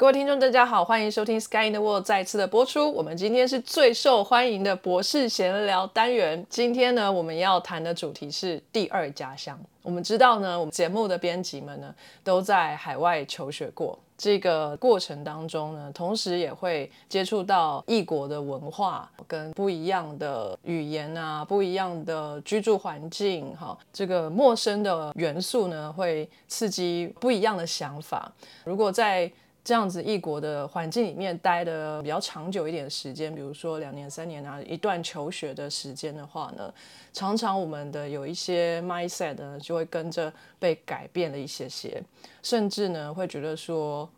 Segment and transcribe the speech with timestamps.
[0.00, 2.90] 各位听众，大家好，欢迎收听《Sky in the World》再次的播出。
[2.90, 6.42] 我们今天是最受欢迎的博士闲聊单元。
[6.48, 9.60] 今天呢，我们要谈的主题是第二家乡。
[9.82, 13.98] 我们知道呢，我们节目的编辑们呢，都在海外求学过。
[14.16, 28.30] 这个过程当中呢，同时也会接触到异国的文化跟不一样的语言啊，不一样的居住环境，哈，这个陌生的元素呢，会刺激不一样的想法。
[28.64, 29.30] 如果在
[29.62, 36.72] 这样子异国的环境里面待的比较长久一点时间，比如说两年、三年啊，一段求学的时间的话呢，
[37.12, 42.02] 常常我们的有一些 mindset 呢，就会跟着被改变了一些些，
[42.42, 44.08] 甚至呢会觉得说，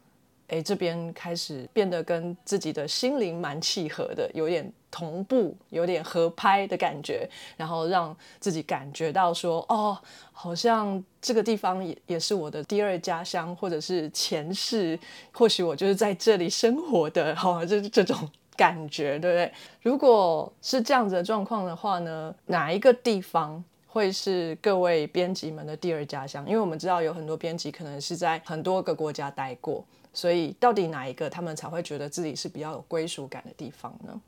[0.49, 9.99] 哎，这边开始变得跟自己的心灵蛮契合的，有点同步，有点合拍的感觉，然后让自己感觉到说，哦，
[10.31, 14.97] 好像这个地方也也是我的第二家乡，或者是前世，
[15.33, 19.53] 或许我就是在这里生活的，哈， 就是这种感觉，对不对？
[19.81, 26.47] 如果是这样子的状况的话呢，哪一个地方会是各位编辑们的第二家乡？
[26.47, 29.83] 因为我们知道有很多编辑可能是在很多个国家待过，
[30.13, 34.21] 所以到底哪一个他们才会觉得自己是比较有归属感的地方呢？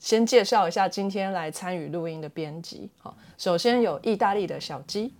[0.00, 2.88] 好，先介绍一下今天来参与录音的编辑。
[2.98, 5.12] 好，首先有意大利的小鸡。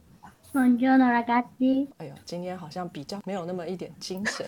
[0.52, 4.44] 哎呦，今天好像比较没有那么一点精神，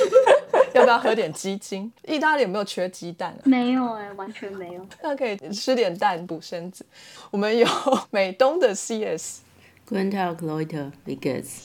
[0.74, 1.90] 要不要喝点鸡精？
[2.06, 3.40] 意大利有没有缺鸡蛋啊？
[3.44, 4.86] 没有哎、完全没有。
[5.00, 6.84] 那可以吃点蛋补身子。
[7.30, 7.66] 我们有
[8.10, 11.64] 美东的 CS，Guten Tag, Leute, wie geht's?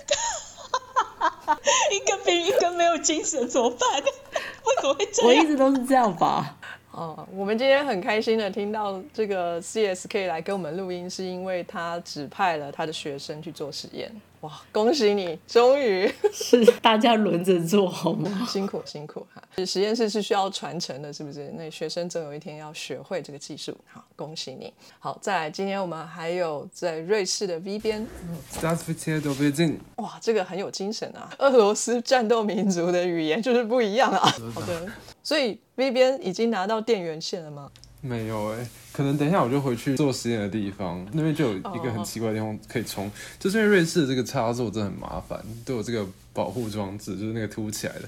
[1.92, 4.02] 一个比一个没有精神怎么办？
[4.02, 5.34] 为什么会这样我？
[5.34, 6.56] 一直都是这样吧。
[6.98, 14.12] 哦，我们今天很开心的听到这个 CSK 来跟我们录音，是因为他指派了他的学生去做实验。
[14.42, 18.30] 哇，恭喜你，终于 是大家轮着做好吗？
[18.48, 21.52] 辛苦辛苦哈，实验室是需要传承的，是不是？
[21.58, 24.72] 那学生总有一天要学会这个技术，好，恭喜你。
[25.00, 28.06] 好，再来，今天我们还有在瑞士的 V 边
[28.52, 31.30] s t a s v i t e d o v i n 哇，这个很有精神啊！
[31.40, 34.32] 俄罗斯战斗民族的语言就是不一样啊。
[34.54, 34.86] 好的，
[35.24, 37.72] 所以 V 边已经拿到电源线了吗？
[38.02, 48.02] 没有哎、可能等一下我就回去做实验的地方，那边就有一个很奇怪的地方可以充，就是因为瑞士的这个插座真的很麻烦，都有这个保护装置，就是那个凸起来的，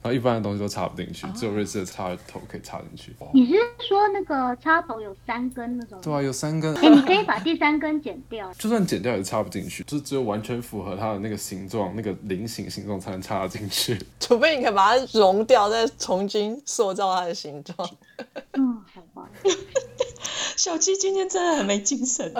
[0.00, 3.12] 然后一般的东西都插不进去，只有瑞士的插头可以插进去。
[3.34, 3.54] 你是
[3.86, 6.00] 说那个插头有三根那种？
[6.00, 8.50] 对啊，有三根，哎、你可以把第三根剪掉。
[8.54, 13.98] 就算剪掉也插不进去，就是只有完全符合它的那个形状，那个菱形形状才能插得进去。
[14.18, 17.76] 除非你可以把它融掉，再重新塑造它的形状。
[18.54, 19.28] 嗯，好吧。
[20.56, 22.32] 小七今天真的很没精神，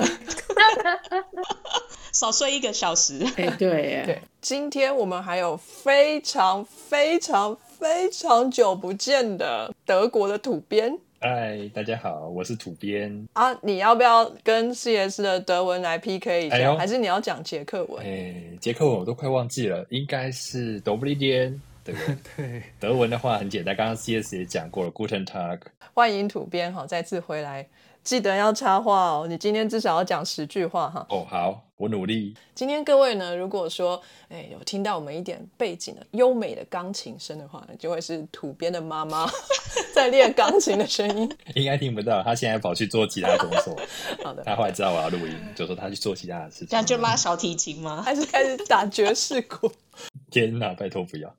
[2.12, 3.18] 少睡一个小时。
[3.36, 13.26] 哎、对耶，对，今天我们还有非常非常非常久不见的德国的土编嗨，大家好，我是土编。
[13.32, 13.52] 啊！
[13.62, 16.56] 你要不要跟 CS 的德文来 PK 一下？
[16.56, 18.04] 哎还是你要讲捷克文？
[18.04, 22.16] 哎，捷克文我都快忘记了，应该是 d o b l i d i n 对不对？
[22.36, 25.60] 对，德文的话很简单，刚刚 CS 也讲过了，Guten Tag。
[25.94, 27.66] 欢迎土编哈，再次回来，
[28.02, 29.26] 记得要插话哦。
[29.28, 31.06] 你今天至少要讲十句话哈。
[31.10, 32.32] 哦，好，我努力。
[32.54, 39.28] 今天各位呢，如果说哎有听到我们一点背景的优美的钢琴声的话，就会是土边的妈妈
[39.92, 41.28] 在练钢琴的声音。
[41.56, 43.76] 应该听不到，她现在跑去做其他工作。
[44.22, 46.86] 好的，她后来知道我要录音，就说她去做其他的事情这样。
[46.86, 48.00] 就拉小提琴吗？
[48.06, 49.68] 还是开始打爵士鼓。
[50.30, 51.34] 天哪，拜托不要！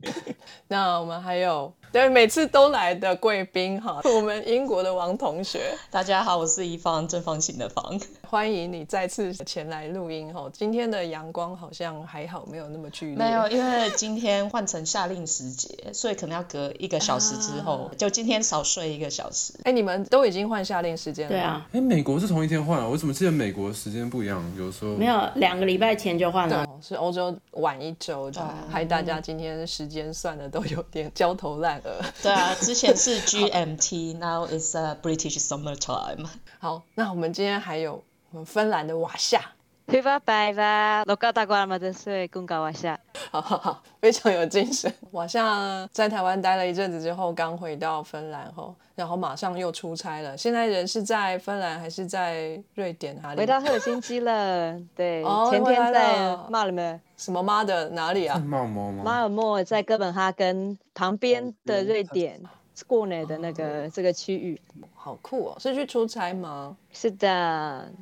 [0.68, 8.00] 那我们还有对每次都来的贵宾哈，我们英国的王同学，大家好，我是一方正方形的方。
[8.22, 10.50] 欢迎你再次前来录音哈。
[10.52, 13.16] 今天的阳光好像还好，没有那么剧烈。
[13.16, 19.54] 没有，因为今天换成夏令时节，所以可能要隔一个小时之后，就今天少睡一个小时。
[19.64, 21.30] 哎，你们都已经换夏令时间了？
[21.30, 21.40] 对。
[21.40, 24.44] 啊，哎、美国是同一天换啊，我怎么记得美国的时间不一样？
[24.58, 26.68] 有时候没有两个礼拜前就换了。
[26.82, 32.02] 是欧洲晚一周就，害大家今天时间算的都有点焦头烂额。
[32.22, 36.28] 对啊，之前是 GMT，now is a British summer time。
[36.60, 39.52] 好，那我们今天还有我们芬兰的瓦夏，
[39.92, 41.04] Hyvää päivää.
[41.08, 41.88] Lokata kolmatta
[42.34, 42.98] kun kauassa.
[43.32, 44.92] 好好好，非常有精神。
[45.12, 50.38] 我像在台湾待了一阵子之后，刚回到芬兰后，然后马上又出差了。
[50.38, 53.20] 现在人是在芬兰还是在瑞典？
[53.22, 53.40] 哪里？
[53.40, 54.80] 回到赫尔辛基了。
[54.96, 58.40] 对，哦前天在了马尔默，什么妈的哪里啊？
[58.40, 59.22] 茂茂马吗？
[59.22, 62.42] 尔默在哥本哈根旁边的瑞典
[62.88, 64.60] 过内的那个这个区域。
[64.94, 65.56] 好酷哦！
[65.60, 66.78] 是去出差吗？
[66.92, 67.30] 是的，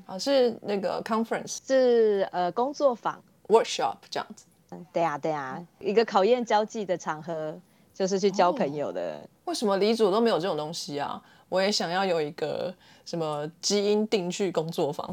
[0.06, 3.22] 啊，是那个 conference 是呃工作坊。
[3.48, 4.46] workshop 这样子。
[4.70, 7.60] 嗯对啊，对啊，一个考验交际的场合，
[7.94, 9.28] 就是去交朋友的。
[9.46, 11.22] 为什么李主都没有这种东西啊？
[11.50, 12.74] 我也想要有一个
[13.04, 15.06] 什么基因定序工作坊，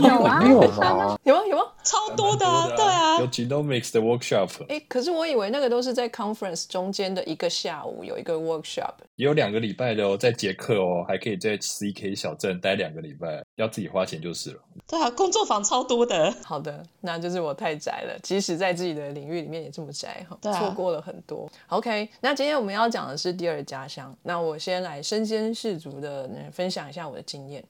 [0.00, 1.18] 有啊， 没有啊？
[1.24, 1.64] 有啊？
[1.82, 8.92] 超多的啊，蛮对啊有，genomics 的 workshop，哎，可是我以为那个都是在 conference 中间的一个下午有一个 workshop。
[9.16, 14.60] 也有两个礼拜的哦，在捷克哦，还可以在 CK 小镇待两个礼拜，要自己花钱就是了。
[14.86, 16.32] 对啊，工作坊超多的。
[16.44, 21.50] 好的，那就是我太宅了，即使在自己的领域里面也这么宅哈，错过了很多。
[21.68, 27.64] OK，那今天我们要讲的是第二家乡，那我先来身先士卒的分享一下我的经验。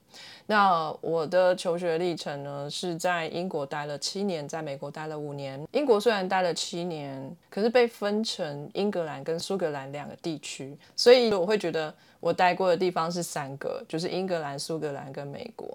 [0.45, 5.63] 那我的求学历程呢，是在英国待了七年，在美国待了五年。
[5.71, 15.67] 英国虽然待了七年，可是被分成英格兰跟苏格兰两个地区，所以我会觉得我待过的地方是三个，就是英格兰、苏格兰跟美国。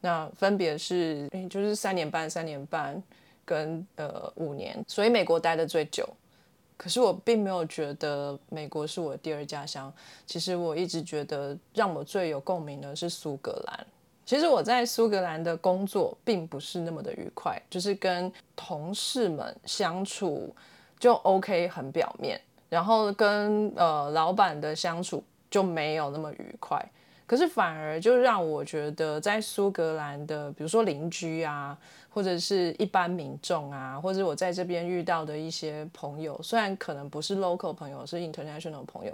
[0.00, 3.00] 那分别是，就是三年半、三年半
[3.44, 6.08] 跟呃五年，所以美国待的最久。
[6.76, 9.92] 可是我并没有觉得美国是我第二家乡，
[10.26, 13.86] 其实我一直觉得让我最有共鸣的是苏格兰。
[14.24, 20.54] 其实我在苏格兰的工作并不是那么的愉快，就是跟同事们相处
[20.98, 26.84] 就 OK 很表面，然后跟呃老板的相处就没有那么愉快。
[27.26, 31.76] 可是反而就让我觉得，在苏格兰的，比如说邻居啊，
[32.08, 39.12] 或者是一般民众啊，或者我在这边遇到的一些朋友，虽然可能不是 local 朋友，是 international 朋友，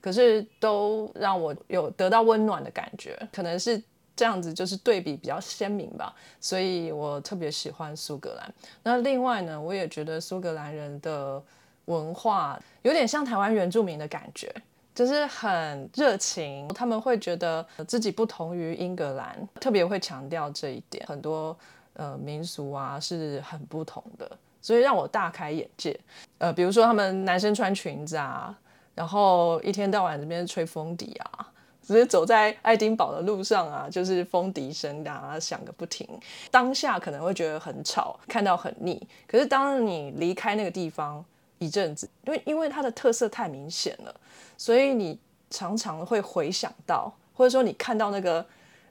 [0.00, 3.18] 可是都让我有得到温暖的感觉。
[3.32, 3.82] 可能是
[4.14, 8.54] 这样子，就是对比比较鲜明吧，所以我特别喜欢苏格兰。
[8.84, 11.42] 那另外呢，我也觉得苏格兰人的
[11.86, 14.54] 文化有点像台湾原住民的感觉。
[14.98, 21.06] 就是很热情，他们会觉得自己不同于英格兰，特别会强调这一点。
[21.06, 21.56] 很多
[21.92, 24.28] 呃民俗啊是很不同的，
[24.60, 25.96] 所以让我大开眼界。
[26.38, 28.52] 呃，比如说他们男生穿裙子啊，
[28.96, 31.48] 然后一天到晚这边吹风笛啊，
[31.80, 36.08] 只是走在爱丁堡的路上啊，就是风笛声啊响个不停。
[36.50, 41.24] 当下可能会觉得很吵，看到很腻，可是当你离开那个地方
[41.58, 44.20] 一阵子，因为因为它的特色太明显了。
[44.56, 45.18] 所以你
[45.50, 48.44] 常常会回想到，或者说你看到那个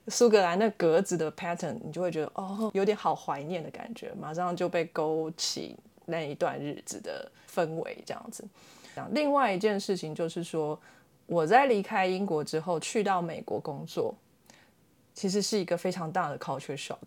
[0.08, 5.75] 苏格兰那格子的 pattern，你就会觉得哦，有点好怀念的感觉，马上就被勾起
[6.06, 8.44] 那一段日子的氛围，这样子。
[9.12, 10.80] 另外一件事情就是说，
[11.25, 14.16] 我在离开英国之后去到美国工作，
[15.13, 16.98] 其实是一个非常大的 culture shock。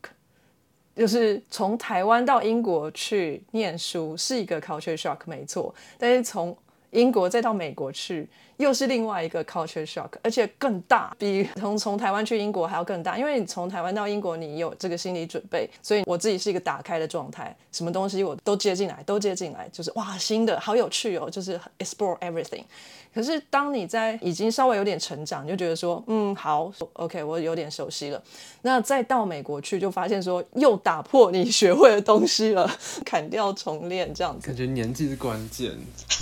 [0.96, 6.56] 就是从台湾到英国去念书是一个 culture shock，没错，但是从
[6.90, 13.16] 英国再到美国去，又是另外一个 culture shock，而且更大，比从从台湾去英国还要更大。
[13.16, 22.64] 因为你从台湾到英国，你有这个心理准备，所以我自己是一个打开的状态，什么东西我都接进来，都接进来，就是哇，新的好有趣哦，就是 explore everything。
[23.12, 28.22] 可是当你在已经稍微有点成长，你就觉得说，嗯，好，OK，我有点熟悉了。
[28.62, 32.70] 那再到美国去，就发现说又打破你学会的东西了，
[33.04, 34.46] 砍掉重练这样子。
[34.46, 35.76] 感觉年纪是关键。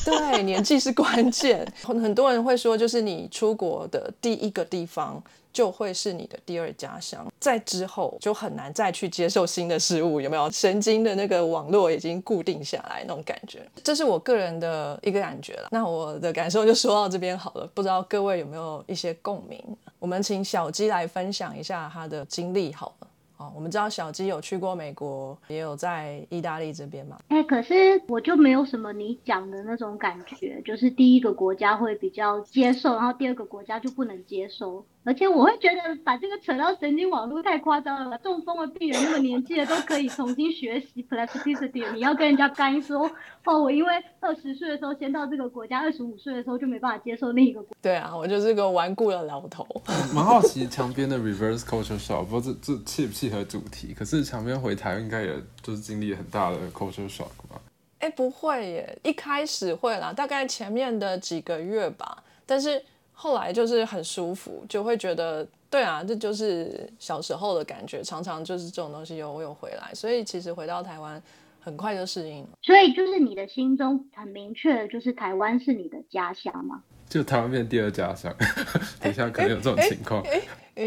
[0.04, 1.70] 对，年纪是关键。
[1.82, 10.50] 很很多人会说，就是你出国的第一个地方就会是你的第二家乡，在之后就很难再去接受新的事物，有没有？
[10.50, 15.68] 神经的那个网络已经固定下来那种感觉，这是我个人的一个感觉了。
[15.70, 19.62] 那我的感受就说到这边好了，不知道各位有没有一些共鸣？
[19.98, 23.08] 我们请小鸡来分享一下他的经历好了。
[23.38, 27.16] 哦，我们知道小鸡有去过美国，也有在意大利这边嘛。
[27.28, 34.84] 哎、可是我就没有什么你讲的那种感觉，就是第一个国家会比较接受，然后第二个国家就不能接受。
[35.08, 38.18] 而且我会觉得把这个扯到神经网络太夸张了吧？
[38.18, 43.10] 中风的病人那么年纪了都可以重新学习 plasticity，你要跟人家干说
[43.46, 47.76] 哦，我因为二十岁的时候先到这个国家，二十五岁的时候就没办法接受另一个国家。
[47.80, 49.66] 对啊，我就是个顽固的老头。
[50.14, 53.94] 蛮好奇墙边的 reverse culture shock，不知道这这契不契合主题？
[53.94, 57.58] 可是墙边回台应该也就是经历很大的 culture shock 吧？
[58.00, 62.82] 哎，不会耶，一开始会啦，大概前面的几个月吧，但是
[63.20, 71.20] 后来就是很舒服，就会觉得对啊，这就是小时候的感觉，常常就是这种东西又又回来，所以其实回到台湾
[71.60, 72.50] 很快就适应了。
[72.62, 76.80] 所以就是你的心中很明确的，就是台湾是你的家乡吗？
[77.08, 78.32] 就台湾变第二家乡，
[79.02, 80.22] 等一下可能有这种情况。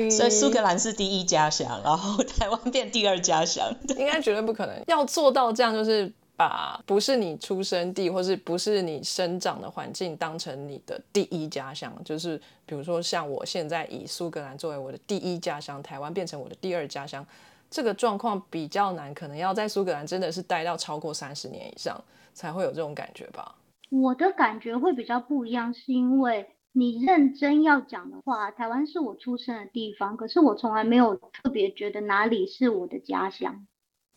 [0.09, 4.81] 所以苏格兰是第一家乡，然后台湾变第二家乡，应该绝对不可能。
[4.87, 6.09] 要做到这样，就是
[6.41, 17.23] 把不是你出生地或是不是你生长的环境当成你的第一家乡，就是比如说像我现在以苏格兰作为我的第一家乡，台湾变成我的第二家乡，
[17.69, 23.53] 这个状况比较难，可能要在苏格兰真的是待到超过三十年以上才会有这种感觉吧。
[23.91, 26.55] 我的感觉会比较不一样，是因为。
[26.73, 33.67] 你认真要讲的话，台湾是我出生的地方，可是我从来没有特别觉得哪里是我的家乡，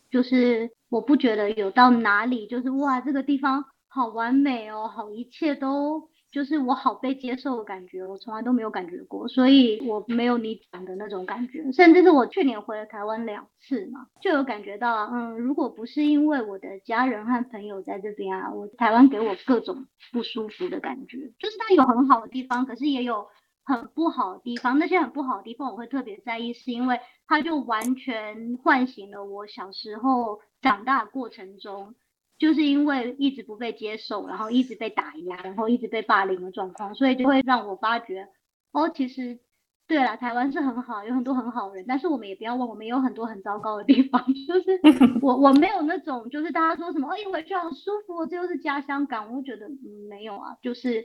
[0.09, 6.08] 就是我不觉得有到哪里就是哇这个地方好完美哦，好一切都。
[6.30, 11.70] 就是我好被接受的感觉，我从来都没有感觉过，所以我没有你讲的那种感觉。
[11.70, 21.18] 甚至是我去年回了台湾两次嘛，就有感觉到，嗯，如果不是因为我的家人和朋友在这边啊，我台湾给我各种不舒服的感觉。
[21.38, 23.28] 就是它有很好的地方，可是也有
[23.64, 24.78] 很不好的地方。
[24.78, 31.94] 那些很不好的地方，我会特别在意，是因为它就完全唤醒了我小时候长大过程中。
[32.37, 38.28] 就是因为一直不被接受，然后一直被打压，然后一直被霸凌的状况，所以就会让我发觉，
[38.73, 39.38] 哦，其实，
[39.87, 44.21] 对了，台湾是很好，有很多很好的人，但是我们也不要忘，我们有很多很糟糕的地方。
[44.49, 44.80] 就是
[45.23, 49.68] 我我没有那种，就是大家说什么，哎，回去好舒服，这又是家乡感，我觉得
[50.11, 51.04] 没有啊，就是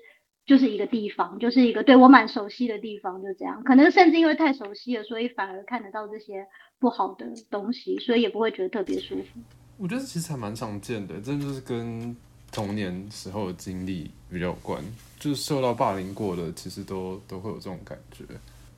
[0.50, 3.64] 就是一个地方，就是一个对我蛮熟悉的地方，就这样。
[3.64, 6.44] 可能甚至因为太熟悉了，所以反而看得到这些
[6.80, 9.40] 不好的东西，所以也不会觉得特别舒服。
[9.78, 12.18] 我觉得其实还蛮常见的，这就是跟
[12.52, 14.84] 童年时候的经历比较有关。
[15.20, 18.24] 就是受到霸凌过的，其实都都会有这种感觉，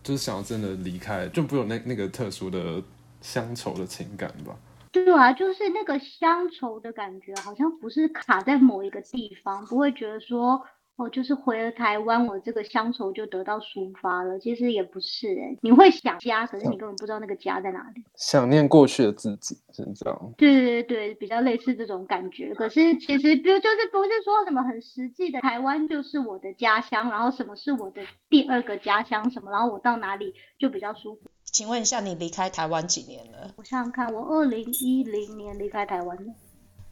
[0.03, 2.83] 就是想要真的离开，就不有那那个特殊的
[3.21, 4.53] 乡愁的情感吧。
[4.91, 10.61] 对啊，就是那个乡愁的感觉，好像不是卡在某一个地方，不会觉得说。
[11.01, 14.37] 哦，就是回了台湾，我这个乡愁就得到抒发了。
[14.37, 18.03] 其实也不是哎，你会想家，可是你根本不知道那个家在哪里。
[18.15, 20.33] 想念过去的自己，是这样。
[20.37, 22.53] 对对对比较类似这种感觉。
[22.53, 31.21] 可是其实不就是不是说什么很实际的，台湾就是我的家乡，然后什么是我的第二个家乡什么，然后我到哪里就比较舒服。
[31.45, 33.51] 请问一下，你离开台湾几年了？
[33.55, 36.31] 我想想看，我二零一零年离开台湾的。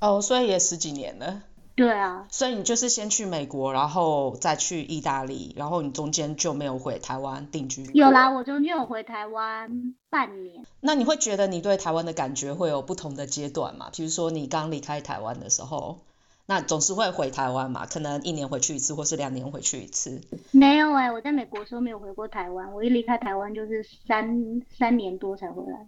[0.02, 1.44] 哦，所以也十几年了。
[1.80, 7.90] 对啊，所以你就是先去美国，然后再去意大利，然后你中间就没有回台湾定居。
[7.94, 10.66] 有啦，我中间有回台湾半年。
[10.82, 13.90] 那你会觉得你对台湾的感觉会有不同的阶段吗？
[13.96, 16.00] 比如说你刚离开台湾的时候，
[16.48, 17.86] 那总是会回台湾嘛？
[17.86, 20.22] 可能一年回去一次，或是两年回去一次。
[20.52, 25.88] 没有哎，我在美国时候没有回过台湾，我一离开台湾就是三三年多才回来。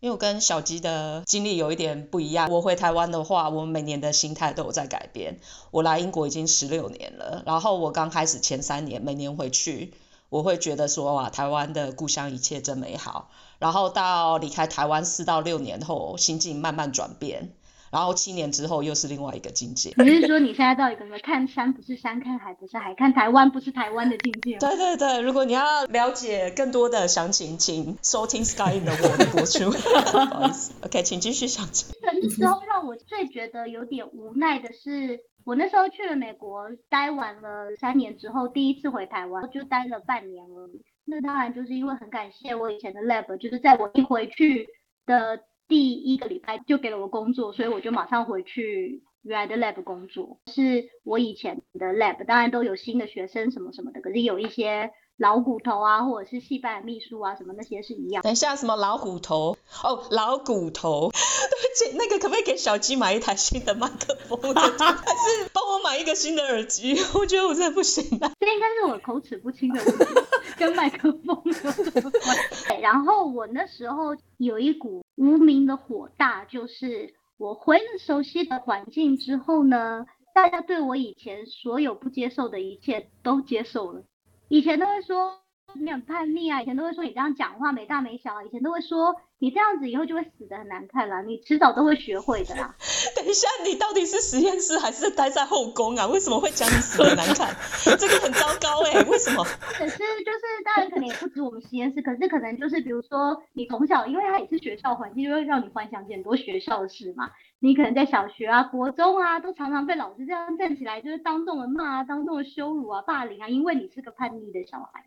[0.00, 2.48] 因为我跟小吉的经历有一点不一样。
[2.50, 5.40] 我回台湾的话，我每年的心态都有在改变。
[5.70, 9.92] 我来英国已经十六年了，然后我刚开始前三年每年回去，
[10.28, 13.30] 我会觉得说哇，台湾的故乡一切真美好。
[13.58, 17.52] 然后到离开台湾四到六年后，心境慢慢转变。
[17.90, 19.92] 然后七年之后又是另外一个境界。
[20.02, 24.58] 你是说你现在到一个看山不是山，看海不是海，看台湾不是台湾的境界？
[24.58, 29.70] 对对对，如果你要了解更多的详情，请收听 Sky in the World 的播出。
[30.10, 31.94] 不好意思，OK，请继续详情。
[32.02, 40.82] 那时候让我最觉得有点无奈的是，我那时候去了美国，待完了三年之后，第一次回台湾就待了半年而已。
[41.04, 44.68] 那当然就是因为很感谢我以前的 lab，就是在我一回去
[45.06, 45.40] 的。
[45.68, 58.22] 第一个礼拜就给了我工作，所以我就马上回去原来的 lab 工作，是我以前的 lab，当然都有新的学生什么什么的，可是有一些老骨头啊，或者是戏班的秘书啊，什么那些是一样。
[58.22, 59.56] 等一下，什么老虎头？
[59.82, 61.10] 哦，老骨头。
[61.12, 64.38] 对不起，那个可不可以给小鸡买一台新的麦克风？
[64.54, 66.96] 还是帮我买一个新的耳机？
[67.18, 68.32] 我觉得我真的不行了。
[68.38, 70.14] 这应该是我口齿不清的问题，
[70.56, 72.80] 跟麦克风有关系？
[72.80, 75.02] 然后我那时候有一股。
[75.16, 84.04] 无名的火大，就是我回了熟悉的环境之后呢，大家对我以前所有不接受的一切都接受了。
[84.48, 85.42] 以前都会说
[85.74, 92.74] 你很叛逆啊，以前都会说你这样讲话没大没小啊，以前都会说你这样子以后就会死的很难看啦，你迟早都会学会的啦。
[93.14, 96.06] 等一下，你到底是实验室还是待在后宫啊？
[96.06, 97.54] 为什么会讲你死的难看？
[97.98, 99.44] 这个很糟糕哎、为什么？
[99.44, 107.30] 可是就是当然可能也不止我们实验室，可是可能就是比如说你从小，因为它也是学校环境，就会让你幻想起很多学校的事嘛。
[107.60, 115.04] 你可能在小学啊、国中啊，都常常被老师这样站起来，就是当众的骂啊、当众的羞辱啊、霸凌啊，因为你是个叛逆的小孩。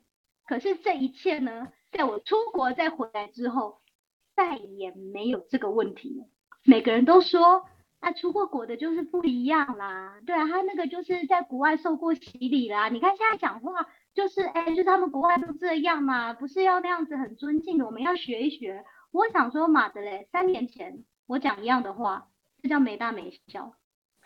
[0.51, 3.79] 可是这一切呢，在我出国再回来之后，
[4.35, 6.25] 再也没有这个问题了。
[6.65, 7.63] 每个人都说，
[8.01, 10.19] 啊，出过国的就是不一样啦。
[10.27, 12.89] 对啊，他那个就是在国外受过洗礼啦。
[12.89, 18.83] 你看现在讲话就是，哎，就是他们国外都这样嘛，不是要那样子很尊敬的，我们要学一学。
[19.13, 22.27] 我想说，妈的嘞，三年前我讲一样的话，
[22.61, 23.71] 这叫没大没小。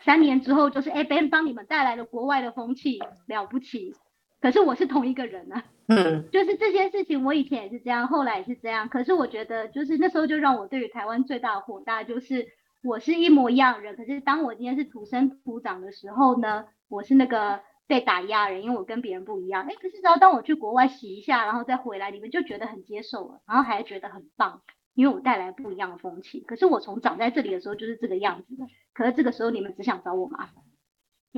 [0.00, 3.94] 三年之后就是，哎，别人帮你们带来了国外的风气，了不起。
[4.40, 5.62] 可是我是同一个人啊。
[5.88, 8.88] 嗯， 就是这些事情，我以前也是这样，后来也是这样。
[8.88, 12.48] 可是我觉得，就是那时候就让我对于台湾最大的火大，就是
[12.82, 19.64] 我是一模一样的人，可是当我今天是土生土长的时候呢，我是那个被打压人，因为我跟别人不一样。
[19.68, 24.62] 哎，可是只要当我去国外洗一下，然后再回来，你们就觉得很接受了，然后还觉得很棒，
[24.94, 26.40] 因为我带来不一样的风气。
[26.40, 30.64] 可是我从长在这里的时候就是这个样子的，可是这个时候你们只想找我麻烦。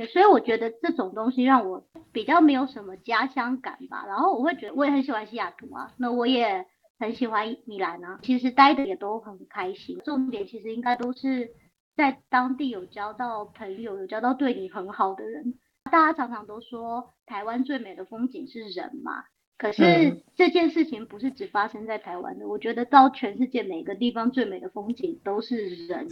[0.07, 4.05] 所以我觉得这种东西让我比较没有什么家乡感吧。
[4.07, 6.67] 然后我会觉得我也很喜欢西雅图啊，那我也
[6.99, 9.99] 很喜欢米兰啊，其实待的也都很开心。
[10.05, 11.50] 重点其实应该都是
[11.97, 15.55] 在当地有交到朋友，有交到对你很好的人。
[15.90, 19.25] 大家常常都说台湾最美的风景是人嘛，
[19.59, 26.07] 可是嗯这件事情不是只发生在台湾的，我觉得到全世界每个地方最美的风景都是人，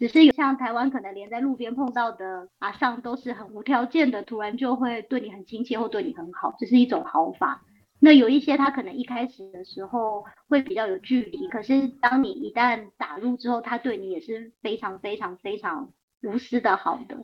[0.00, 7.62] 只是有像台湾可能连在路边碰到的阿上都是很无条件的，突然就会对你很亲切或对你很好，这是一种好法。
[8.00, 17.16] 那有一些他可能一开始的时候会比较有距离，可是当你一旦打入之后，他对你也是非常非常非常无私的好的。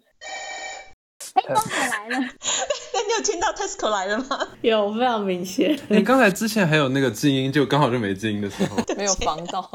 [1.34, 2.18] 哎，光可来了。
[3.16, 4.48] 有听到 Tesco 来了吗？
[4.62, 5.78] 有非常明显。
[5.88, 8.76] 你刚才之前还有那个静音，就刚好就没静音的时候。
[8.96, 9.68] 没有防到。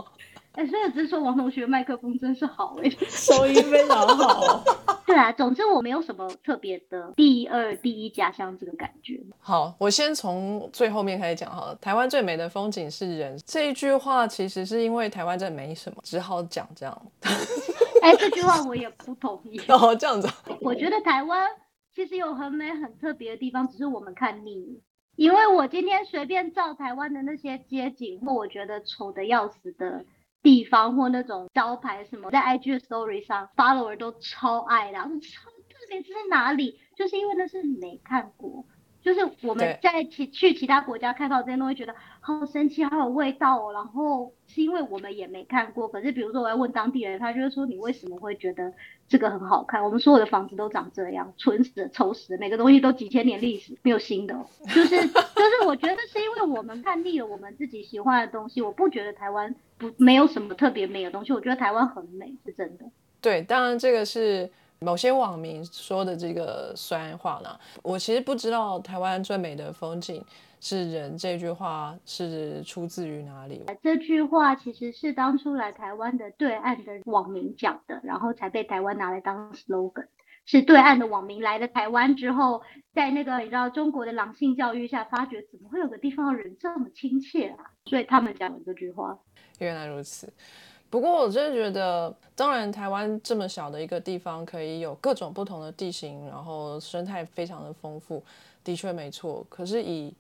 [0.54, 4.64] 哎，所以我只是说王同学麦克风真是好哎、收音非常好。
[5.06, 9.20] 对啊，总之我没有什么特别的第二、第一家乡这个感觉。
[9.40, 11.76] 好，我先从最后面开始讲好了。
[11.76, 17.02] 台湾最美的风景是人这一句话，其实是因为台湾真的没什么，只好讲这样。
[18.02, 19.62] 哎，这句话我也不同意。
[19.70, 20.28] 哦，这样子。
[20.62, 21.48] 我觉得台湾
[22.00, 24.82] 其实有很美、很特别的地方，只是我们看腻了。
[25.18, 30.06] 因为我今天随便照台湾的那些街景，或我觉得丑的要死的
[30.42, 35.00] 地方，或那种招牌什么，在 IG 的 Story 上，follower 都超爱的。
[35.00, 36.80] 我说超特别，这是哪里？
[36.96, 38.64] 就是因为那是没看过。
[39.02, 43.74] 就是我们在其去其他国家看到这些东西，觉得好神奇，好有味道哦。
[43.74, 48.74] 然后是因为我们也没看过，可是比如说我要问当地人，他就会说你为什么会觉得
[49.10, 49.84] 这个很好看？
[49.84, 54.36] 我们所有的房子都长这样，蠢死、丑死，每个东西都几千年历史，没有新的、
[54.68, 58.62] 就是就是，我觉得是因为我们看腻了我们自己喜欢的东西。
[58.62, 62.86] 我不觉得台湾不没有什么特别美的东西，我觉得台湾很美，是真的。
[63.20, 64.50] 对，当然这个是
[64.82, 67.60] 某些网民说的这个酸话啦。
[67.84, 70.24] 我其实不知道台湾最美的风景
[70.62, 73.64] 是人这句话是出自于哪里。
[73.82, 80.08] 这句话其实是当初来台湾的对岸的网民讲的，然后才被台湾拿来当 slogan。
[80.46, 87.66] 是对岸的网民来了台湾之后，在那个你知道中国的狼性教育下，发觉怎么会有个地方的人这么亲切啊？
[87.86, 89.20] 所以他们讲了这句话。
[89.60, 90.32] 原来如此。
[90.90, 98.24] 不过我真的觉得，当然台湾这么小的一个地方，可以有各种不同的地形，然后生态非常的丰富，
[98.64, 99.46] 的确没错。
[99.50, 100.14] 可是以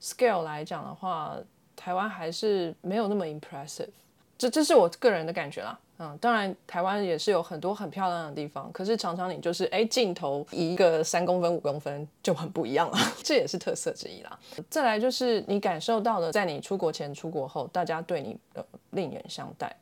[0.00, 1.36] scale 来讲的话，
[1.74, 3.88] 台湾还是没有那么 impressive。
[4.36, 5.78] 这这是我个人的感觉啦。
[6.02, 14.38] 嗯，当然台湾也是有很多很漂亮的地方，可是常常你就是哎镜头一个三公分五公分就很不一样了， 这也是特色之一啦。
[14.70, 19.74] 再来就是你感受到了，在你出国前、出国后，大家对你的另眼相待。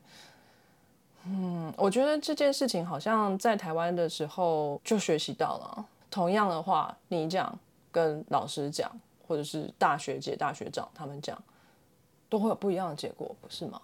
[1.30, 5.84] 嗯，我觉得这件事情好像在台湾的时候就学习到了。
[6.10, 7.58] 同样的话，你讲
[7.92, 8.90] 跟老师讲，
[9.26, 11.36] 或者是大学姐、大学长他们讲，
[12.30, 13.78] 都会有不一样的结果，不是吗？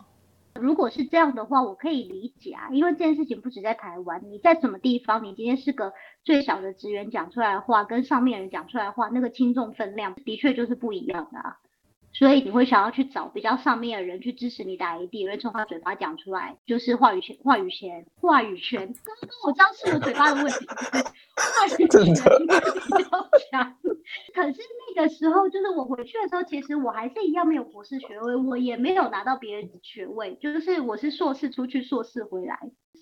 [0.55, 11.59] 如果是这样的话，我可以理解啊，因为这件事情不止在台湾，你在什么地方，你今天是个最小的职员讲出来的话，跟上面人讲出来的话，那个轻重分量的确就是不一样的啊。
[12.15, 18.87] 所以你会想要去找比较上面的人去支持你打 AD，因为从他嘴巴讲出来，就是话语权、话语权、话语权。
[19.05, 20.65] 刚刚我知道是我嘴巴的问题，
[21.35, 23.11] 话语权比较
[23.51, 23.77] 强。
[24.33, 24.61] 可是
[24.95, 32.61] 那个时候，就是我回去的时候，其实我还是一样没有博士学位，我也没有拿到别人的学位，就是我是硕士出去，硕士回来，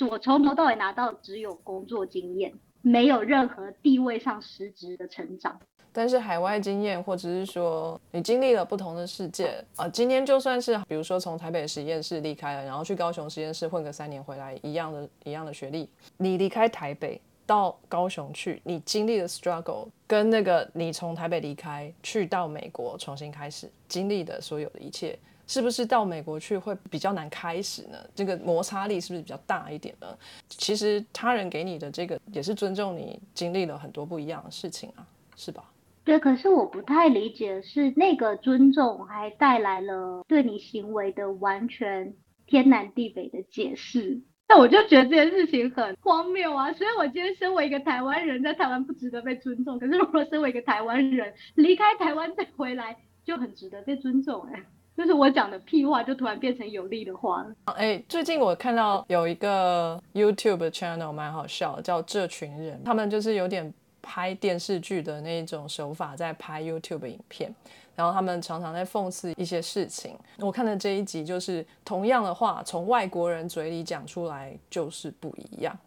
[0.08, 5.60] 我从头到尾拿到只有工作经验，没有任何地位上实质的成长。
[5.92, 27.98] 但是海外经验，或者是说你经历了不同的世界啊，今天就算是比如说从台北实验室离开了，然后去高雄实验室混个三年回来，一样的一样的学历，你离开台北到高雄去，你经历的 struggle 跟那个你从台北离开去到美国重新开始经历的所有的一切，是不是到美国去会比较难开始呢？
[28.14, 30.06] 这个摩擦力是不是比较大一点呢？
[30.48, 35.64] 其实他人给你的这个也是尊重你经历了很多不一样的事情啊，是吧？
[36.04, 42.14] 对，可是我不太理解，是那个尊重还带来了对你行为的完全
[42.46, 44.20] 天南地北的解释。
[44.48, 46.72] 那我就觉得这件事情很荒谬啊！
[46.72, 54.42] 所以我今天身为一个台湾人，在台湾不值得被尊重，可是如果身为一个台湾人离开台湾再回来，就很值得被尊重。
[54.52, 54.60] 哎，
[54.96, 57.54] 就是我讲的屁话，就突然变成有力的话了。
[57.76, 63.72] 哎，最近我看到有一个 YouTube channel 蛮好笑，叫这群人，他们就是有点。
[64.02, 67.54] 拍电视剧的那种手法，在拍 YouTube 影片，
[67.94, 70.18] 然后他们常常在讽刺一些事情。
[70.38, 75.78] 我看的这一集就是同样的话，从外国人嘴里讲出来就是不一样。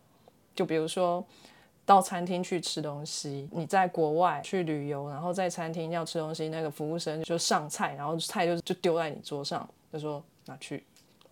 [0.56, 1.24] 就比如说
[1.86, 10.84] 到餐厅去吃东西，你在国外去旅游，然后在餐厅要吃东西，那个服务生就上菜，然后菜就就丢在你桌上，就说拿去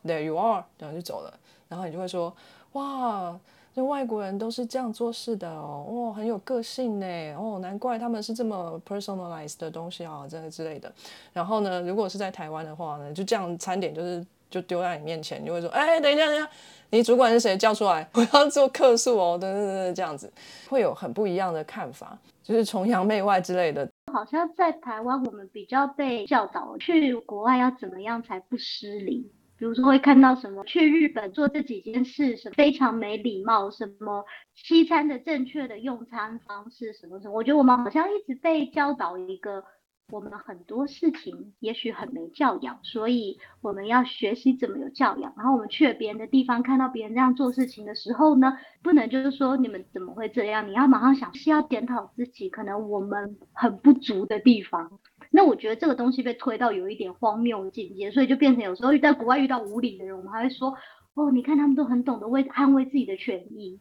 [0.04, 2.36] ，There you are，然后就走了，然后你就会说
[2.74, 3.40] 哇。
[3.76, 7.06] 就外国人都是这样做事的哦，哇，很有个性呢，
[7.36, 10.92] 哦，难怪他们是这么 personalized 的东西啊，这个之类的。
[11.34, 16.48] 然后呢，如果是在台湾的话呢，就这样餐点就是就丢在你面前，你会说，哎，等一下，等一下，
[16.92, 17.58] 你主管是谁？
[17.58, 20.32] 叫出来，我要做客诉哦，等等等，这样子
[20.70, 23.90] 会有很不一样的看法，就是崇洋媚外之类的。
[24.14, 29.32] 好像在台湾，我们比较被教导去国外要怎么样才不失礼。
[29.64, 39.64] 比如说会看到什么去日本做这几件事，什么非常没礼貌，什么西餐的正确的用餐方式，什么什么，我觉得我们好像一直被教导一个。
[40.12, 45.34] 我们很多事情也许很没教养，所以我们要学习怎么有教养。
[45.38, 50.68] 然后我们去了别人的地方，看到别人这样做事情的时候呢，不能就是说你们怎么会这样？
[50.68, 55.00] 你要马上想是要检讨自己，可能我们很不足的地方。
[55.36, 60.78] 那我觉得这个东西被推到有一点荒谬的境界，所以就变成有时候在国外遇到无理的人，我们还会说，
[61.16, 63.80] 哦，你看他们都很懂得为捍卫自己的权益。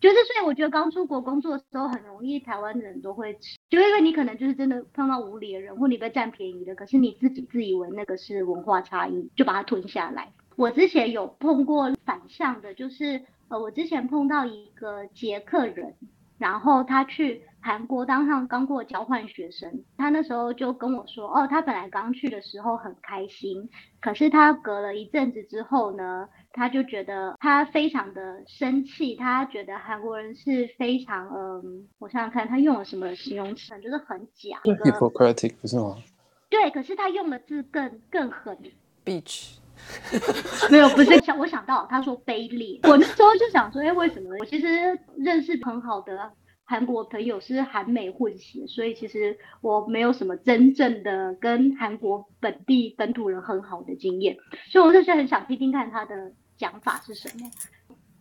[0.00, 10.32] 就是，所以我觉得刚出国工作的时候很容易，台湾人都会吃，就因为你可能就是真的碰到无理的人，或你被占便宜的，可是你自己自以为那个是文化差异，就把它吞下来。
[10.56, 15.94] 我之前有碰过反向的，就是呃，我之前碰到一个捷克人，
[16.38, 23.70] 然后他去韩国当上刚过交换学生，他那时候就跟我说，哦，他本来刚去的时候很开心，
[24.02, 26.28] 可是他隔了一阵子之后呢？
[26.52, 34.60] 他就觉得他非常的生气，他觉得韩国人是非常嗯，我想想看他用了什么形容词，就是很假。
[34.62, 35.96] Hypocritic 不是吗？
[36.50, 38.56] 对，可是他用的字更更狠。
[39.04, 39.56] ，bitch
[40.70, 44.28] 没有，不是想我想到他说卑劣，我那时候就想说，哎，为什么？
[44.38, 44.68] 我其实
[45.16, 46.30] 认识很好的
[46.64, 54.36] 韩国朋友是韩美混血，所以其实我没有什么真正的跟韩国本地本土人很好的经验，
[54.70, 56.32] 所以我就是很想听听看他的。
[56.56, 57.50] 讲法是什么？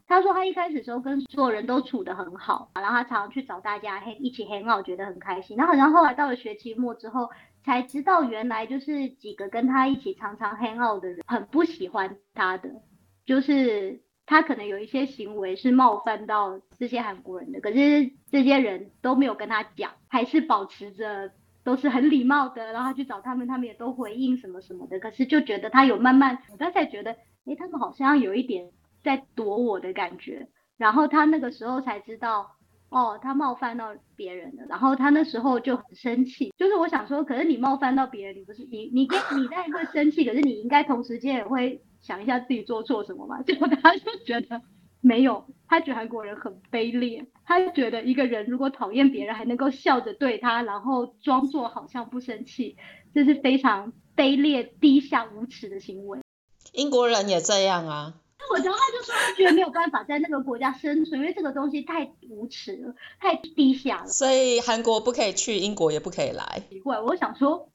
[0.08, 5.56] 他说他一开始时候跟所有人都处得很好，然后他常常去找大家一起黑闹，觉得很开心。
[5.56, 7.30] 然后好像后来到了学期末之后，
[7.64, 12.72] 才知道原来就是几个跟他一起常常黑闹的人很不喜欢他的，
[13.24, 21.32] 就是他可能有一些行为是冒犯到这些韩国人的，可是这些人都没有跟他讲，还是保持着
[21.64, 25.00] 都是很礼貌的，然后去找他们，他们也都回应什么什么的。
[25.00, 27.16] 可是就觉得他有慢慢，他才觉得。
[27.46, 28.72] 哎，他们好像有一点
[29.04, 32.56] 在躲我的感觉，然后他那个时候才知道，
[32.88, 36.54] 哦，他冒犯到别人了，然后他那时候就很生气。
[36.58, 43.42] 就是我想说，可是你冒犯到别人，你不是你你跟你当然会生气，可是你应该同时间也会想一下自己做错什么嘛。
[43.48, 44.62] 结果他就觉得
[45.02, 52.78] 没有，他觉得韩国人很卑劣，他觉得一个人如果讨厌别人还能够笑着对他，然后装作好像不生气，
[53.16, 56.20] 这是非常卑劣、低下、无耻的行为。
[56.74, 58.14] 英国人也这样啊。
[58.52, 64.08] 我觉得他就说他觉得没有办法在那个国家生存，因为这个东西太无耻了，太低下了。
[64.08, 66.62] 所以韩国不可以去，英国也不可以来。
[66.70, 67.70] 奇怪，我想说，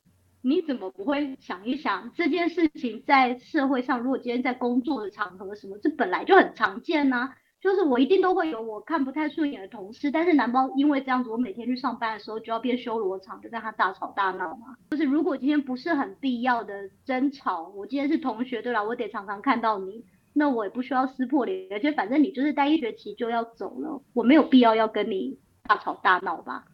[0.48, 14.74] 你怎么不会想一想这件事情在社会上，如果今天在工作的场合什么，这本来就很常见呐、就是我一定都会有我看不太顺眼的同事，但是难道因为这样子，我每天去上班的时候就要变修罗场，就跟他大吵大闹吗？
[14.90, 26.64] 就是如果今天不是很必要的争吵，我今天是同学，对了，我得常常看到你，那我也不需要撕破脸，而且反正你就是待一学期就要走了，我没有必要要跟你大吵大闹吧。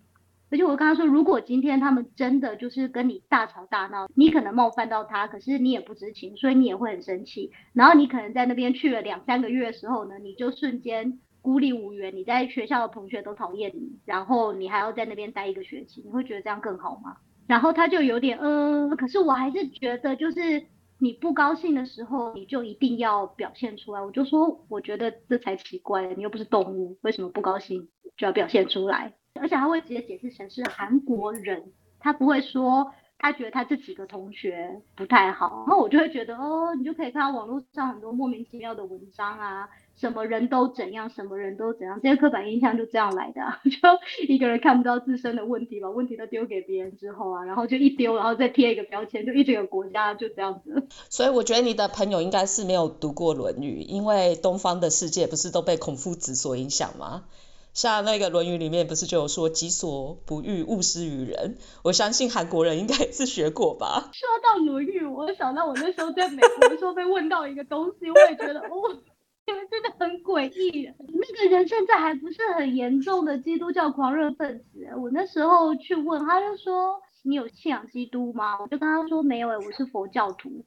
[0.55, 7.51] 而且我跟他说，如果今天他们真的就是跟你大吵大闹，你可能冒犯到他，可是你也不知情，所以你也会很生气。
[7.73, 17.17] 然后你可能在那边去了两三个月的时候呢，你就瞬间孤立无援，你在学校的同学都讨厌你，然后你还要在那边待一个学期，你会觉得这样更好吗？
[17.49, 20.65] 然后他就有点呃，可是我还是觉得就是
[21.01, 24.01] 你不高兴的时候，你就一定要表现出来。
[24.01, 29.15] 我就说，我觉得这才奇怪，你又不是动物，为什么不高兴就要表现出来？
[29.41, 50.87] 而且他会直接解释成是韩国人，他不会说他觉得他这几个同学不太好，然后我就会觉得哦，你就可以看到网络上很多莫名其妙的文章啊，什么人都怎样，什么人都怎样，这些刻板印象就这样来的、啊， 就一个人看不到自身的问题，把问题都丢给别人之后啊，然后就一丢，然后再贴一个标签，就一整个国家就这样子。
[51.11, 57.25] 所以我觉得你的朋友应该是没有读过《论语》，因为东方的世界不是都被孔夫子所影响吗？
[57.75, 64.11] 像那个《论语》里面不是就有说“己所不欲，勿施于人”，我相信韩国人应该也是学过吧。
[64.13, 69.03] 说到《论语》，我想到我那时候在美国的时候被问到一个东西，我也觉得哦，
[69.47, 70.89] 你 们真的很诡异。
[70.99, 78.61] 那个人现在还不是很严重的基督教狂热分子，我那时候去问，他就说你有信仰基督吗？
[78.61, 80.65] 我就跟他说没有、欸，我是佛教徒。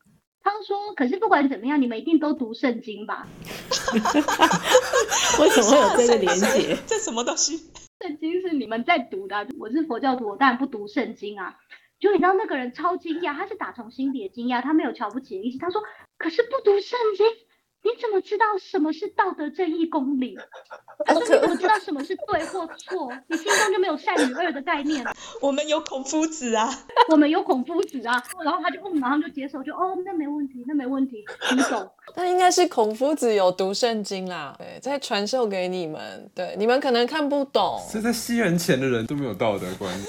[0.50, 3.28] 他说：“可是不管怎么样，你们一定都读圣经吧？
[5.40, 6.78] 为什么会有这个连结？
[6.88, 7.58] 这什么东西？
[8.00, 11.56] 圣经是你们在读的啊，我是佛教徒，我当然不读圣经啊。
[12.00, 15.58] 就你知道那个人超惊讶，他是打从心底的惊讶，他没有瞧不起的意思。
[15.58, 15.82] 他说：
[16.18, 17.28] 可是不读圣经，
[17.88, 20.38] 你怎么知道什么是道德、正义、公理？
[21.06, 23.14] 他说：你怎么知道什么是对或错？
[23.28, 25.06] 你心中就没有善与恶的概念？
[25.42, 26.68] 我们有孔夫子啊，
[27.10, 28.22] 我们有孔夫子啊。
[28.44, 31.24] 然后他就嗯，马上就接受，就哦，那没问题，那没问题，
[31.56, 37.80] 你懂。”那应该是孔夫子有读圣经啦，对，在传授给你们，对，你们可能看不懂。
[37.90, 39.94] 所以在西元前的人都没有道德观。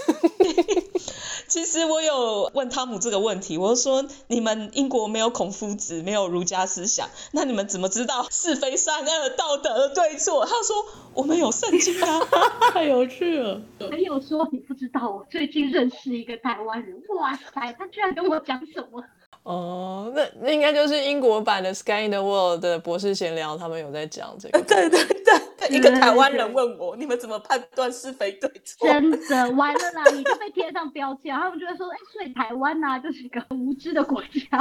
[1.48, 10.44] 其实我有问汤姆这个问题，我说你们英国没有孔夫子，没有儒家思想，那你们怎么知道是非善恶、道德对错？
[10.44, 10.76] 他说
[11.14, 12.20] 我们有圣经啊，
[12.72, 13.60] 太有趣了。
[13.90, 19.02] 还有说你不知道，我最近认识一个台湾人，哇塞，他居然跟我讲什么？
[19.42, 24.60] 哦，那那应该就是英国版的《Sky in the World》的博士闲聊，他们有在讲这个。
[24.62, 25.17] 对 对，
[25.74, 28.88] 一个台湾人问我，你们怎么判断是非对错？
[28.88, 34.58] 真的完了啦， 你就被贴上标签，他们就会说，哎、所以台湾呐、就是一个很无知的国家，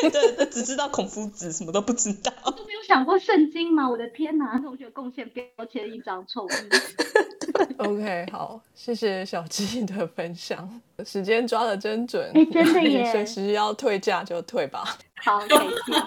[0.00, 2.32] 对对对，只知道孔夫子，什么都不知道。
[2.44, 3.88] 都没有想过圣经吗？
[3.88, 6.56] 我的天哪，同学贡献标签一张臭名。
[7.78, 14.84] OK，好，谢谢小鸡的分享，时间抓的真准，哎真的耶随时要退价就退吧。
[15.24, 16.02] 好，谢谢。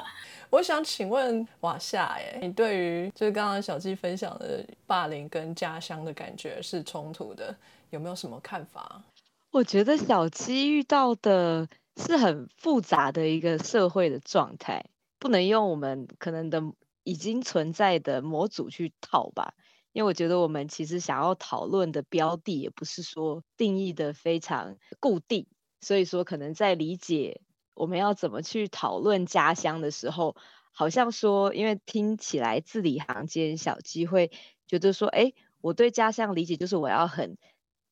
[0.52, 7.56] 我想请问瓦夏，哎，你对于就是刚刚小鸡分享的霸凌跟家乡的感觉是冲突的，
[7.90, 9.02] 有没有什么看法？
[9.50, 14.84] 我觉得小七遇到的是很复杂的一个社会的状态，
[15.20, 16.62] 不能用我们可能的
[17.06, 19.54] 已经存在的模组去套吧。
[19.94, 25.48] 因为我觉得我们其实想要讨论的标的，也不是说定义的非常固定，
[25.80, 27.40] 所以说可能在理解
[27.74, 30.36] 我们要怎么去讨论家乡的时候，
[30.72, 34.32] 好像说，因为听起来字里行间，小鸡会
[34.68, 37.38] 觉得说，哎，我对家乡理解就是我要很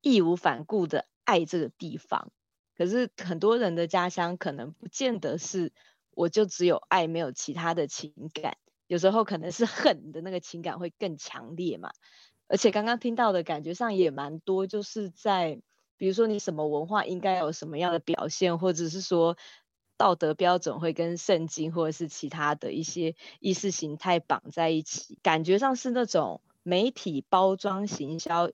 [0.01, 2.31] 义无反顾的爱这个地方。
[2.77, 5.73] 可是很多人的家乡可能不见得是，
[6.11, 8.57] 我就只有爱，没有其他的情感。
[8.87, 11.91] 有时候可能是恨的那个情感会更强烈嘛。
[12.47, 15.61] 而且刚刚听到的感觉上也蛮多，就是在
[15.97, 19.37] 比如说你什么文化应该有什么样的表现，或者是说
[19.99, 28.49] 道德标准会跟圣经或者是其他的一些意识形态绑在一起，感觉上是那种媒体包装行销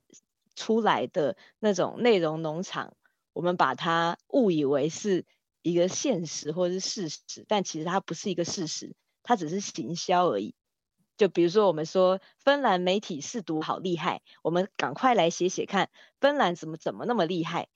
[0.56, 2.96] 出来的那种内容农场，
[3.32, 5.24] 我们把它误以为是
[5.62, 10.56] 一个现实或是事实，但其实它不是一个事实，它只是行销而已。
[11.16, 17.68] 就比如说，我们说芬兰媒体试读好厉害，我们赶快来写写看，芬兰怎么怎么那么厉害？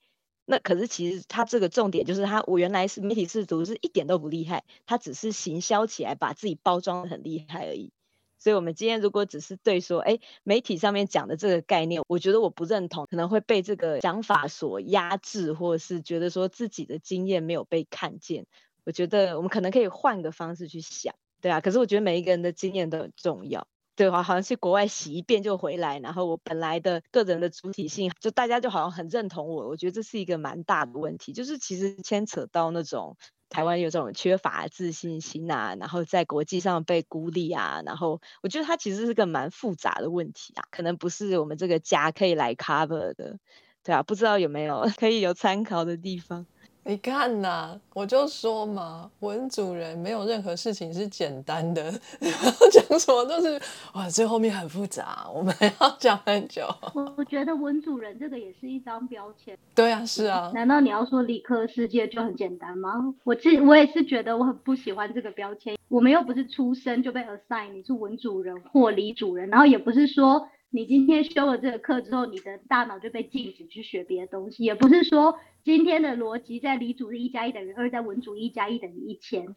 [0.50, 7.92] 那可是其实它这个重点就是它，我原来是媒体试读是一点都不厉害，它只是行销起来把自己包装的很厉害而已。
[8.36, 18.46] 所以，我们今天如果只是对说，哎，媒体上面讲的这个概念，我觉得我不认同，可能会被这个想法所压制，或者是觉得说自己的经验没有被看见。
[18.84, 21.60] 我觉得我们可能可以换个方式去想，对啊。
[21.60, 29.68] 可是我觉得每一个人的经验都很重要，对啊，好像去国外洗一遍就回来，然后我本来的个人的主体性，就大家就好像很认同我。
[29.68, 33.16] 我觉得这是一个蛮大的问题，就是其实牵扯到那种。
[33.52, 43.40] 台湾有这种缺乏自信心啊，然后在国际上被孤立啊，然后我觉得它其实是个蛮复杂的问题啊，可能不是我们这个家可以来 cover 的，
[43.82, 46.46] 对啊，不知道有没有 可以有参考的地方。
[46.82, 51.82] 你看呐，我就说嘛，文主人没有任何事情是简单的，
[52.18, 53.60] 然后讲什么都是
[53.92, 56.66] 哇，这后面很复杂，我们要讲很久。
[56.94, 59.56] 我我觉得文主人这个也是一张标签。
[59.74, 60.50] 对啊，是啊。
[60.54, 63.14] 难道你要说理科世界就很简单吗？
[63.24, 65.76] 我自我也是觉得我很不喜欢这个标签。
[65.88, 70.48] 我们又不是出生就被 assign 你是文主人或理主人，然后也不是说。
[70.72, 79.56] 你今天修了这个课之后，你的大脑就被禁止去学别的东西，也不是说今天的逻辑在理组是一加一等于二，在文组一加一等于一千，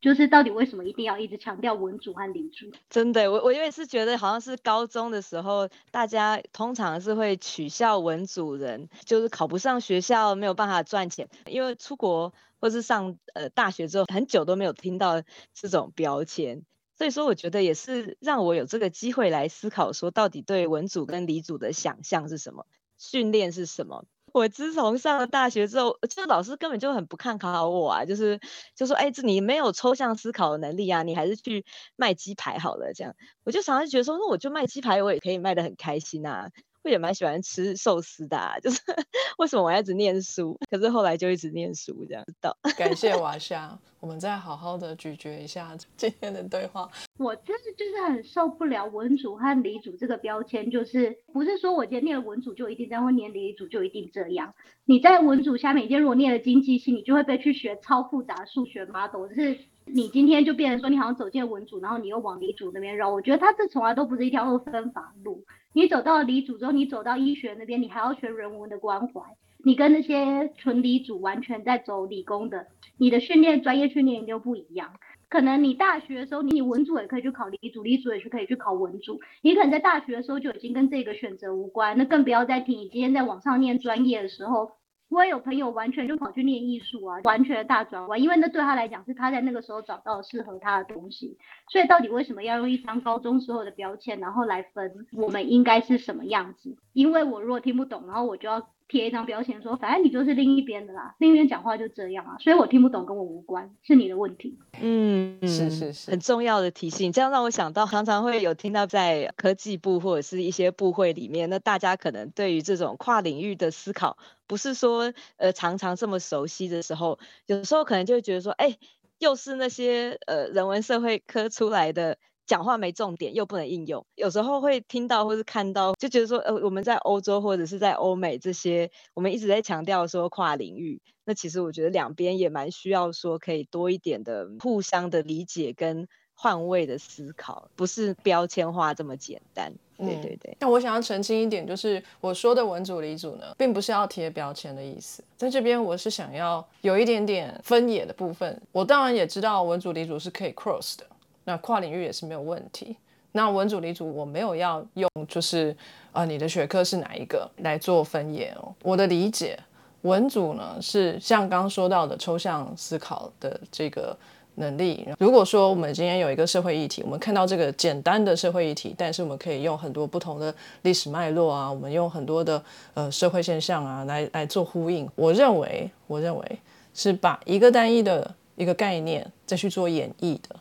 [0.00, 2.66] 就是到底为什么一定要一直强调文组和理组？
[2.88, 15.22] 真的，我我因为是觉得好像是高中的时候，大家通常是会取笑文组人，就是考不上学校，没有办法赚钱，因为出国或是上呃大学之后，很久都没有听到
[15.54, 16.64] 这种标签。
[17.00, 22.66] 所以说，我觉得也是让我有这个机会来思考，说到底对文组跟理组的想象是什么，
[22.98, 24.04] 训练是什么。
[24.34, 28.38] 我自从上了大学之后，这老师根本就很不看好我啊，就是
[28.76, 31.64] 就说，哎，这你没有抽象思考的能力啊，你还是去
[31.96, 32.92] 卖鸡排好了。
[32.92, 36.50] 这样，我就常常觉得说，那我就卖鸡排，我也可以卖得很开心啊。
[36.82, 38.80] 我也蛮喜欢吃寿司的，就是
[39.38, 40.58] 为什么我要一直念书？
[40.70, 42.56] 可是后来就一直念书，这样到。
[42.76, 46.88] 感谢 瓦夏，我们再好好的咀嚼一下 今天的对话。
[47.18, 54.54] 我真的就是很受不了文主和理主这个标签，就是不是说我今天念了文主就一定这样，或念理主就一定这样。
[54.86, 63.10] 你在文组下面，今天如果念了经济系，你就会被去学超复杂数学 model，是你今天就变成说你好像走进了文组，然后你又往理主那边绕。
[63.10, 65.44] 我觉得它这从来都不是一条二分法路。
[65.72, 69.22] 你走到了理组之后，你走到医学那边，你还要学人文的关怀。
[69.62, 74.94] 你跟那些纯理组完全在走理工的，你的训练专业训练就不一样。
[75.28, 79.20] 可能你大学的时候，你文组也可以去考理组，理组也是可以去考文组。
[79.42, 84.72] 你可能在大学的时候就已经跟这个选择无关，那更不要再提你今天在网上念专业的时候。
[85.10, 91.36] 我也有朋友完全就跑去念艺术啊，完全大转弯，因为那对他来讲是他在那个时候找到适合他的东西。
[91.68, 96.76] 所以到底为什么要用一张高中时候的标签，然后来分我们应该是什么样子？
[96.92, 98.66] 因为我如果听不懂，然后我就要。
[98.90, 104.58] 贴一张标签说，反正你就是另一边的啦，另一边讲话就这样啊，所以我听不懂，跟我无关，是你的问题。
[104.80, 107.12] 嗯，是是是，很重要的提醒。
[107.12, 118.76] 这样让我想到，常常会有听到在科技部或者是一些部会里面，那大家可能对于这种跨领域的思考，不是说呃常常这么熟悉的时候，有时候可能就会觉得说，哎，
[119.20, 122.18] 又是那些呃人文社会科出来的。
[122.50, 139.72] 讲话没重点，又不能应用，有时候会听到或是看到，就觉得说，呃，我们在欧洲或者是在欧美这些，我们一直在强调说跨领域，那其实我觉得两边也蛮需要说可以多一点的互相的理解跟换位的思考，不是标签化这么简单。
[139.96, 140.56] 对对对。
[140.58, 148.60] 那我想要澄清一点，就是我说的文组理组呢，并不是要贴标签的意思，在这边我是想要有一点点分野的部分。
[148.72, 151.06] 我当然也知道文组理组是可以 cross 的。
[151.50, 152.96] 那跨领域也是没有问题。
[153.32, 155.76] 那文组理组我没有要用，就是
[156.12, 158.72] 啊，你的学科是哪一个来做分野哦。
[158.82, 159.58] 我的理解，
[160.02, 164.16] 文组呢是像刚刚说到的抽象思考的这个
[164.54, 165.08] 能力。
[165.18, 172.62] 如果说我们今天有一个社会议题，我们看到这个简单的社会议题，但是我们可以用很多不同的历史脉络啊，我们用很多的
[172.94, 175.08] 呃社会现象啊来来做呼应。
[175.16, 176.58] 我认为，我认为
[176.94, 180.56] 是把一个单一的一个概念再去做演绎的。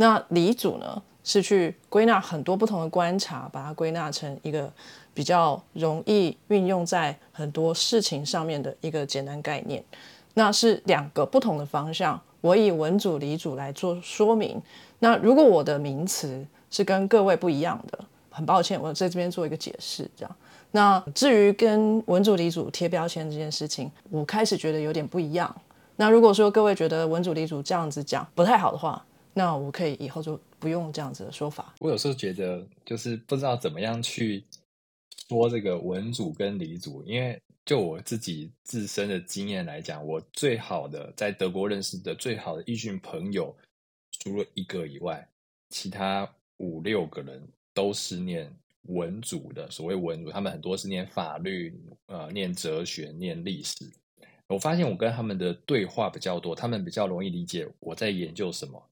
[0.00, 4.72] 那理组呢，是去归纳很多不同的观察，把它归纳成一个
[5.12, 9.84] 比较容易运用在很多事情上面的一个简单概念。
[10.32, 14.58] 那是两个不同的方向，我以文组、理组来做说明。
[15.00, 17.98] 那如果我的名词是跟各位不一样的，
[18.30, 20.10] 很抱歉，我在这边做一个解释。
[20.16, 20.36] 这样，
[20.70, 25.54] 那至于跟文组、理组贴标签这件事情，我开始觉得有点不一样。
[25.96, 31.74] 那如果说各位觉得文组、理组这样子讲不太好的话，那我可以以后就不用这样子的说法。
[31.78, 34.44] 我有时候觉得，就是不知道怎么样去
[35.28, 43.54] 说这个文组跟理组，因为就我自己自身的经验来讲，我最好的在德国认识的最好的异训朋友，
[44.18, 45.26] 除了一个以外，
[45.68, 47.40] 其他五六个人
[47.72, 48.52] 都是念
[48.88, 53.88] 文组的，所谓文组，他们很多是念法律、呃，念哲学、念历史。
[54.48, 58.89] 我发现我跟他们的对话比较多，他们比较容易理解我在研究什么。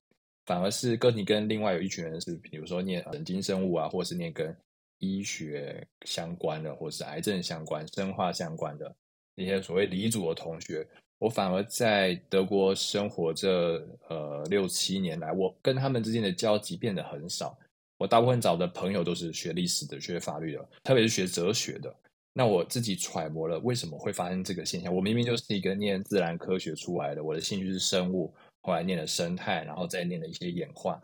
[0.49, 4.57] 反而是跟你跟另外有一群人是，比如说念神经生物啊，或者是念跟
[4.99, 8.97] 医学相关的，或者是癌症相关、生化相关的
[9.35, 10.89] 那些所谓理组的同学，
[11.19, 17.55] 我反而在德国生活这呃六七年来，我跟他们之间的交集变得很少。
[17.99, 21.95] 我大部分找的朋友都是学历史的、学法律的，特别是学哲学的。
[22.33, 24.95] 那我自己揣摩了为什么会发生这个现象。
[24.95, 28.33] 我明明就是一个念自然科学出来的，我的兴趣是生物，
[28.63, 31.01] 后来念了生态，然后再念了一些演化。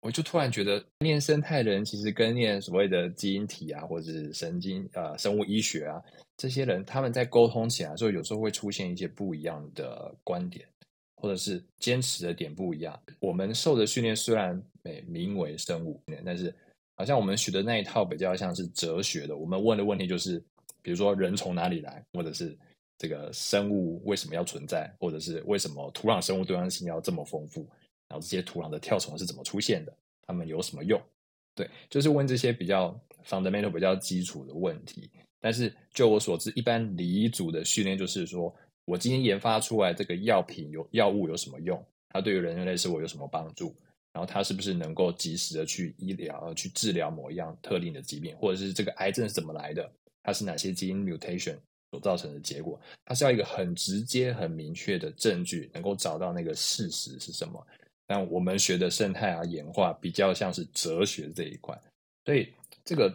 [0.00, 6.02] 我就突然觉得，念生态的人其实跟念所谓的基因体啊，或者是神经呃生物医学啊，
[6.36, 10.66] 这些人他们在沟通起来的时候，有时候会出现一些不一样的观点，
[11.16, 12.98] 或者是坚持的点不一样。
[13.20, 14.62] 我们受的训练虽然
[15.06, 16.54] 名为生物，但是
[16.96, 19.36] 好像我们学的那一套比较像是哲学的。
[19.36, 20.42] 我们问的问题就是。
[20.80, 22.56] 比如说人从哪里来，或者是
[22.98, 27.60] 这个生物为什么要存在，或者是为什么土壤生物多样性要这么丰富，
[28.08, 29.96] 然后这些土壤的跳虫是怎么出现的，
[30.26, 31.00] 它们有什么用？
[31.54, 35.10] 对，就是问这些比较 fundamental、比较基础的问题。
[35.40, 38.52] 但是就我所知，一般离组的训练就是说，
[38.84, 41.80] 我今天研发出来这个药品有药物有什么用？
[42.08, 43.76] 它对于人类生活有什么帮助？
[44.12, 49.88] 然后它是不是能够及时的去医疗、去治疗某一样特定的疾病，或者是这个癌症是怎么来的？
[50.24, 51.56] 它是哪些基因 mutation
[51.90, 52.80] 所造成的结果？
[53.04, 57.66] 它是要一个很直接、很明确的证据，能够找到那个事实是什么。
[58.06, 61.78] 但我们学的生态啊、演化比较像是哲学这一块，
[62.24, 62.52] 所以
[62.84, 63.14] 这个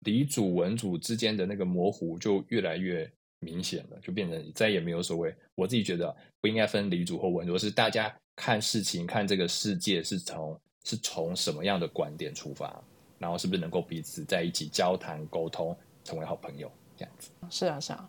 [0.00, 3.10] 理主文主之间的那个模糊就越来越
[3.40, 5.34] 明显了，就变成再也没有所谓。
[5.54, 12.82] 我自己觉得不应该分理主或文主，是大家看事情、看这个世界是从是从什么样的观点出发，
[13.18, 15.76] 然后是不是能够彼此在一起交谈沟通。
[16.04, 18.06] 成为好朋友这样子是啊是啊，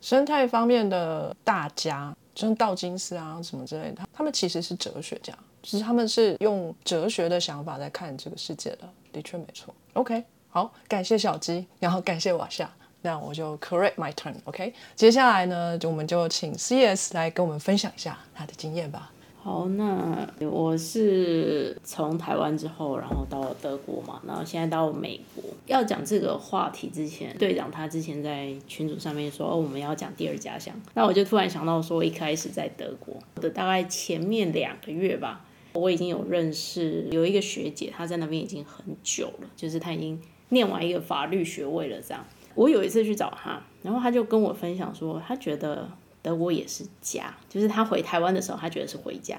[0.00, 5.32] 生态方面的大家，像道金斯啊什么之类的，他们其实是哲学家，
[5.62, 9.74] 其实他们是用哲学的想法在看这个世界的，的确没错。
[9.94, 12.70] OK，好，感谢小鸡，然后感谢瓦夏，
[13.00, 14.34] 那我就 correct my turn。
[14.44, 19.12] OK，接下来呢，就我们就请 CS 来跟我们分享一下他的经验吧。
[19.44, 25.42] 好，那我是从台湾之后，然后到德国嘛，然后现在到美国。
[25.66, 30.72] 要讲这个话题之前，队长他之前在群组上面说，哦，我们要讲第二家乡。
[30.94, 40.20] 那我就突然想到说，一开始在德国的大概前面两个月吧，我已经有认识有一个学姐，她在那边已经很久了，就是她已经
[40.50, 42.00] 念完一个法律学位了。
[42.00, 42.24] 这样，
[42.54, 45.88] 我有一次去找她，然后她就跟我分享说，她觉得。
[46.22, 49.36] 德国也是家，就是他回台湾的时候，他觉得是回家；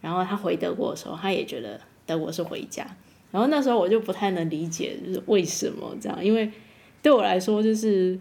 [0.00, 2.86] 然后他回德国的时候，他也觉得德国是回家。
[3.30, 6.24] 然后那时候我就不太能理解，就是为什么这样？
[6.24, 6.50] 因为
[7.02, 8.18] 对我来说，就是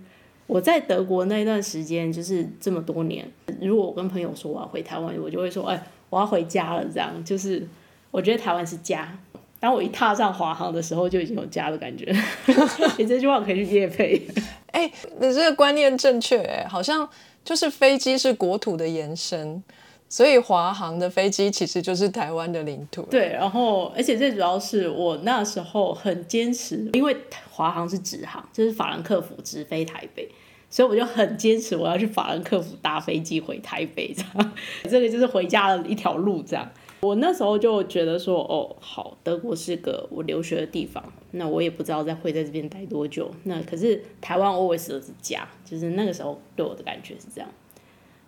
[0.48, 3.30] 我在德国那一段时间，就是这么多年，
[3.62, 7.68] 如果我跟朋友说我要回台湾，我就会说：“哎，我要回家了。”这样就是
[8.10, 9.18] 我觉得台湾是家。
[9.60, 12.14] 当我一踏上华航的时候，就已经有家的感觉。
[12.98, 14.22] 你这句话可以去夜配。
[14.68, 17.08] 哎，你这个观念正确哎，好像。
[17.44, 19.64] 就是飞机是国土的延伸，
[20.08, 23.02] 所以华航的飞机其实就是台湾的领土。
[23.04, 27.16] 对，然后而且最主要是我那时候很坚持，因为
[27.52, 30.30] 华航是直航，就是法兰克福直飞台北，
[30.70, 34.54] 所以我就很坚持我要去法兰克福搭飞机回台北，这样
[34.90, 36.70] 这个就是回家的一条路，这样。
[37.02, 43.32] 我那时候就觉得说，哦，好，德国是个我留学的地方，那我也不知道在会在这边待多久。
[43.46, 47.50] 那可是台湾 always 都是家，就是那个时候对我的感觉是这样。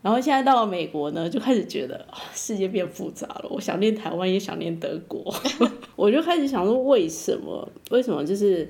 [0.01, 3.45] 然后现在到了美国呢，就开始觉得世界变复杂了。
[3.51, 5.31] 我想念台湾，也想念德国。
[5.95, 7.69] 我就开始想说，为什么？
[7.91, 8.25] 为什么？
[8.25, 8.69] 就是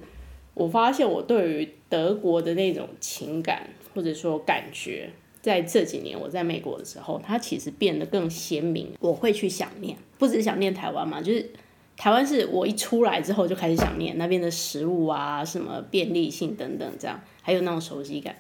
[0.54, 5.10] 我发现我对于德国的那种情感，或者说感觉。
[5.44, 8.88] 在这几年我在美国的时候，它其实变得更鲜明。
[9.02, 11.52] 我会去想念，不只是想念台湾嘛，就是
[11.98, 18.34] 台湾是我一出来之后就开始想念那边的食物啊，什么便利性等等，这样还有那种熟悉感。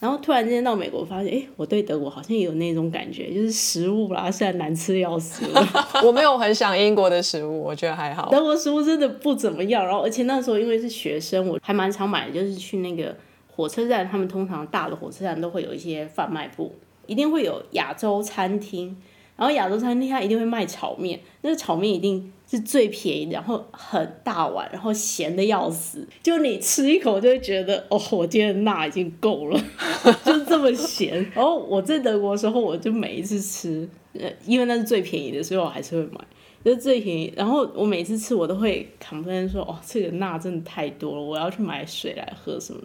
[0.00, 5.44] 然后突然之间到美国，发现哎，我对德国好像也有那种感觉，就是食物啦，虽然难吃要死。
[6.04, 8.28] 我没有很想英国的食物，我觉得还好。
[8.30, 9.84] 德国食物真的不怎么样。
[9.84, 13.16] 然后而且那时候因为是学生，我还蛮常买的，就是去那个。
[13.58, 16.72] 火车站，他们通常大的火车站都会有一些贩卖部，
[17.06, 18.96] 一定会有亚洲餐厅，
[19.34, 29.60] 然后亚洲餐厅它一定会卖炒面，那个炒面一定是最便宜，然后很大碗，然后咸的要死，就你吃一口就会觉得，哦，我今天的钠已经够了，
[30.24, 31.28] 就这么咸。
[31.34, 36.20] 然后我在德国的时候，我就每一次吃，呃，因为那是最便宜的，所以我还是会买，
[36.64, 37.32] 就是最便宜。
[37.36, 42.80] 然后我每次吃，我都会亢奋说，哦，这个钠真的太多了，我要去买水来喝什么。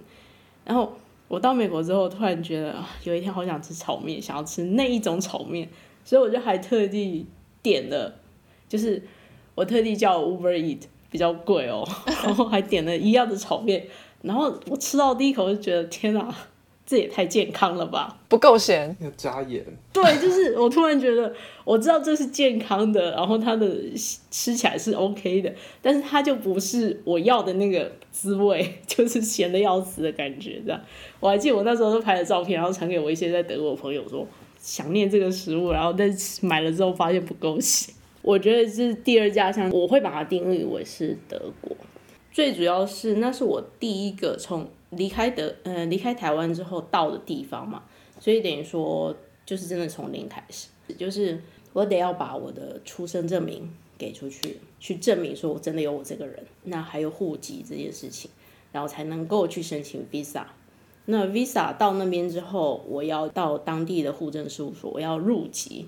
[0.66, 0.94] 然后
[1.28, 5.68] 我到美国之后，突然觉得有一天好想吃炒面，想要吃那一种炒面，
[6.06, 7.26] 所以我就还特地
[7.62, 8.14] 点了，
[8.70, 9.02] 就是
[9.56, 11.88] 我特地叫 Uber Eat，比较贵哦，
[12.24, 13.88] 然后还点了一样的炒面，
[14.22, 16.34] 然后我吃到第一口就觉得天哪，
[16.86, 18.20] 这也太健康了吧！
[18.28, 19.64] 不够咸，要加盐。
[19.94, 23.68] 对，就是我突然觉得，我知道这是健康的，然后它的
[24.30, 30.62] 吃起来是 OK 的，但是它就不是我要的那个滋味， 就是咸的要死的感觉。
[30.66, 30.82] 这样，
[31.20, 34.28] 我还记得我那时候都拍了照片，然后传给我一些在德国的朋友说
[34.60, 37.94] 想念这个食物，然后但是买了之后发现不够咸。
[38.22, 41.76] 我觉得是第二家乡，我会把它定义为是德国。
[42.32, 44.68] 最主要是那是我第一个从
[44.98, 47.84] 离开德呃离开台湾之后到的地方嘛，
[48.20, 49.16] 所以等于说
[49.46, 50.68] 就是真的从零开始，
[50.98, 51.42] 就是
[51.74, 58.32] 我得要把我的出生证明给出去，去证明说我真的有我这个人，那还有户籍这件事情，
[58.72, 60.44] 然后才能够去申请 visa。
[61.06, 65.88] 那 visa 到那边之后，我要到当地的户政事务所，我要入籍，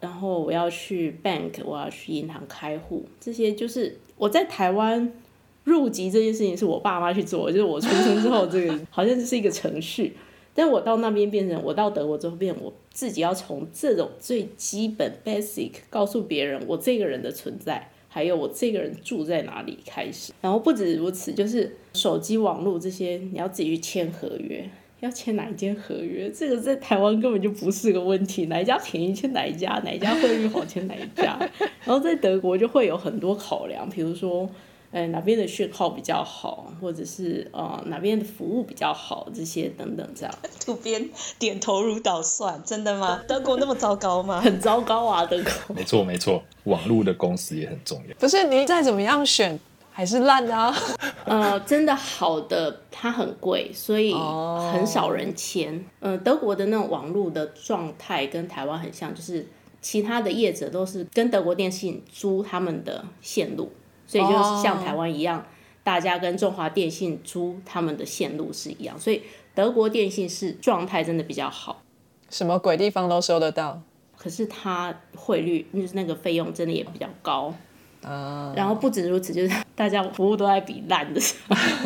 [0.00, 5.12] 然后我要去 bank，我要去银行开户，这些就是我在台湾。
[5.68, 10.14] 入籍这件事情是我爸妈去做，就是我出生之后，这个 好像就是一个程序。
[10.54, 20.32] 但我到那边变成，我到德国之后变，我自己要从这种最基本 basic 告诉别人我这个人的存在，还有我这个人住在哪里开始。
[20.40, 31.38] 然后不止如此，就是手机网络这些，你要自己去签合约，要签哪一间合约，这个在台湾根本就不是个问题，哪一家便宜签哪一家，哪一家汇率好签哪一家。
[31.84, 34.50] 然后在德国就会有很多考量，比如说。
[34.90, 40.34] 呃，哪边的讯号比较好，或者是呃哪边的服务比较好，这些等等这样。
[40.64, 41.08] 土边
[41.38, 43.22] 点头如捣蒜，真的吗？
[43.28, 44.40] 德国那么糟糕吗？
[44.40, 45.74] 很糟糕啊，德国。
[45.76, 48.14] 没错没错，网络的公司也很重要。
[48.18, 49.60] 不是你再怎么样选
[49.92, 50.74] 还是烂啊。
[51.26, 54.14] 呃，真的好的它很贵，所以
[54.72, 55.84] 很少人签。
[56.00, 59.46] 呃，德国的那种网络的状态跟台湾很像，就是
[59.82, 63.70] 其他的业者都是跟德国电信租他们的线路。
[64.08, 65.46] 所以就是像台湾一样，
[65.84, 69.22] 大家跟中华电信租他们的线路是一样，所以
[69.54, 71.82] 德国电信是状态真的比较好，
[72.30, 73.80] 什么鬼地方都收得到。
[74.16, 77.54] 可是它汇率就是那个费用真的也比较高
[78.02, 78.52] 啊。
[78.56, 81.20] 然后不止如此，就是 大家服务都在比烂的，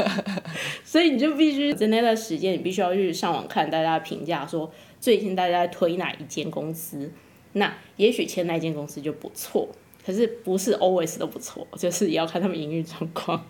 [0.82, 7.12] 所以你就必须在那段时间，你必须要去上网看大家评价，说最近大家推哪一间公司，
[7.52, 9.68] 那也许签那间公司就不错。
[10.04, 13.44] 可是不是 always 都不错，就是也要看他们营运状况。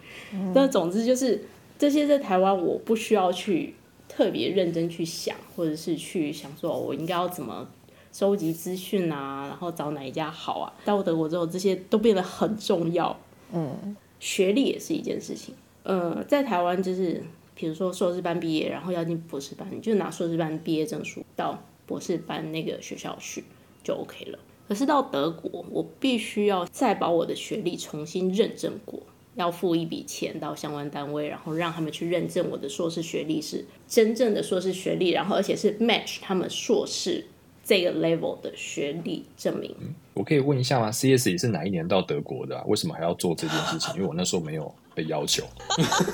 [0.54, 1.42] 但总之就是
[1.78, 3.74] 这些在台湾我不需要去
[4.08, 7.66] 特别认真去想，或者是去想说我应该要怎么
[8.12, 10.72] 收集资讯啊，然后找哪一家好啊。
[10.84, 13.18] 到德国之后，这些都变得很重要。
[13.52, 15.54] 嗯，学历也是一件事情。
[15.82, 17.22] 呃，在台湾就是
[17.54, 23.42] 比如说硕士班毕业，然后要进博士班，你就拿硕士班毕业证书到博士班那个学校去
[23.82, 24.38] 就 OK 了。
[24.72, 28.98] 可是到德国，我必须要再把我的学历重新认证过，
[29.34, 37.26] 要付一笔钱到相关单位，然后让他们去认证我的硕士学历是真正的硕士学历，然后而且是 match 他们硕士
[37.62, 39.76] 这个 level 的学历证明。
[40.14, 42.64] 我可以问一下吗？CS 也是哪一年到德国的？
[42.66, 43.94] 为什么还要做这件事情？
[43.96, 45.44] 因为我那时候没有被要求。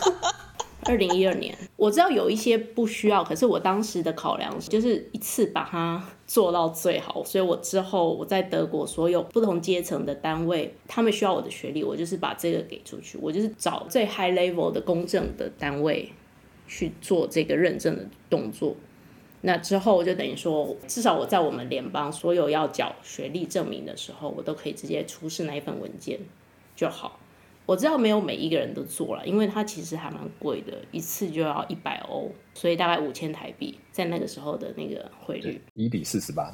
[0.82, 16.12] 二零一二年，我知道有一些不需要，可是我当时的考量就是一次把它做到最好，所以我之后我在德国所有不同阶层的单位，他们需要我的学历，我就是把这个给出去，我就是找最 high level 的公证的单位
[16.66, 18.76] 去做这个认证的动作。
[19.40, 26.20] 那之后就等于说，至少我在我们联邦所有要缴学历证明的时候，我都可以直接出示那一份文件
[26.76, 27.18] 就好。
[27.64, 36.52] 我知道没有每一个人都做了，因为它其实还蛮贵的，一次就要一百欧，所以大概五千台币，在那个时候的那个汇率一比四十八，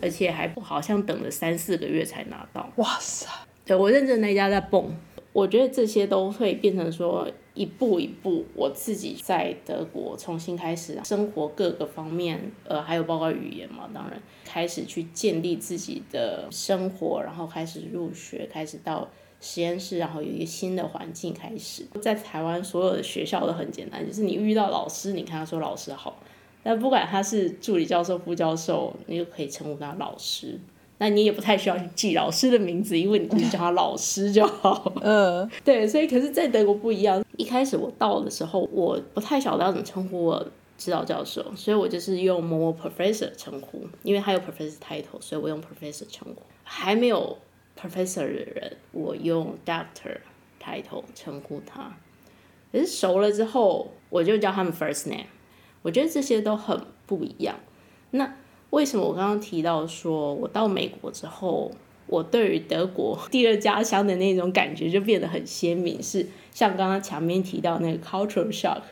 [0.00, 2.70] 而且还不好像等了三四个月才拿到。
[2.76, 3.28] 哇塞！
[3.66, 4.94] 对我认证那家在蹦，
[5.32, 19.08] 我觉得这些都会变成说一步一步，我自己在德国重新开始生活各个方面，呃，还有包括语言嘛，当然开始去建立自己的生活，然后开始入学，开始到。
[19.40, 21.86] 实验室，然后有一个新的环境开始。
[22.00, 26.20] 在台湾，所有的学校都很简单，就是你遇到老师，你跟他说老师好，
[26.62, 30.58] 但不管他是助理教授、副教授，你就可以称呼他老师。
[31.00, 34.92] 那你也不太需要去记老师的名字，因为你就叫他老师就好。
[35.00, 37.24] 嗯，对，所以可是，在德国不一样。
[37.36, 40.44] 一开始我到的时候，我不太晓得要怎么称呼我
[40.76, 46.42] 指导教授，所以我就是用某某 professor 称呼，因为他有 professor title，所以我用 professor 称呼。
[46.64, 47.38] 还没有
[47.78, 50.18] professor 的人，我用 doctor
[50.58, 51.96] 抬头称呼他。
[52.72, 55.26] 可是熟了之后，我就叫他们 first name。
[55.82, 57.56] 我觉得这些都很不一样。
[58.10, 58.34] 那
[58.70, 61.70] 为什么我刚刚提到说我到美国之后，
[62.06, 66.02] 我对于德国第二家乡的那种感觉就变得很鲜明？
[66.02, 68.82] 是像刚刚前面提到那个 cultural shock。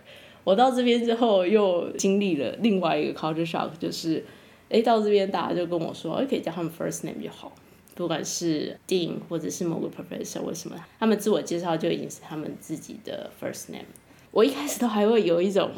[0.44, 4.24] 我到这边之后又经历了另外一个 cultural shock，就是
[4.70, 7.52] 哎到这边大家就跟我说，可以叫他们 first name 就好，
[7.96, 13.86] 不管是 dean 或者是某个 professor，为什么他们自我介绍就已经是他们自己的 first name？
[14.30, 15.68] 我一开始都还会有一种。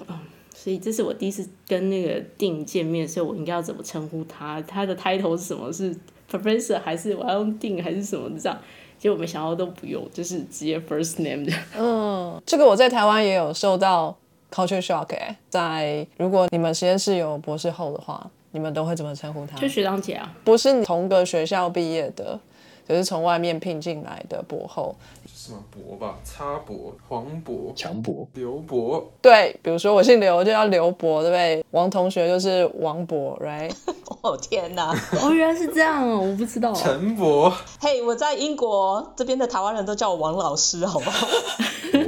[0.55, 4.61] 所以这是我第一次跟那个定见面，所以我应该要怎么称呼他？
[4.63, 5.73] 他的 title 是什么？
[5.73, 5.95] 是
[6.29, 8.59] professor 还是我要用定还是什么这样？
[8.99, 11.53] 结果没想到都不用，就是直接 first name 的。
[11.77, 14.19] 嗯，这个我在台湾也有受到
[14.51, 19.57] culture shock 哎，在如果你们实验室有博士后的话，你们都会怎么称呼他？
[19.59, 22.39] 就学长姐啊，不是同个学校毕业的，
[22.89, 24.95] 就是从外面聘进来的博后。
[25.35, 31.65] 什么博吧，插博、黄博、强博、刘博，对，比如说我姓刘，就叫刘博，对不对？
[31.71, 33.71] 王同学就是王博，right？
[34.21, 34.91] 哦天哪！
[35.23, 36.73] 哦，原来是这样哦，我不知道。
[36.75, 41.27] 陈博，嘿，我在英国这边的台湾人都叫我王老师，好不好？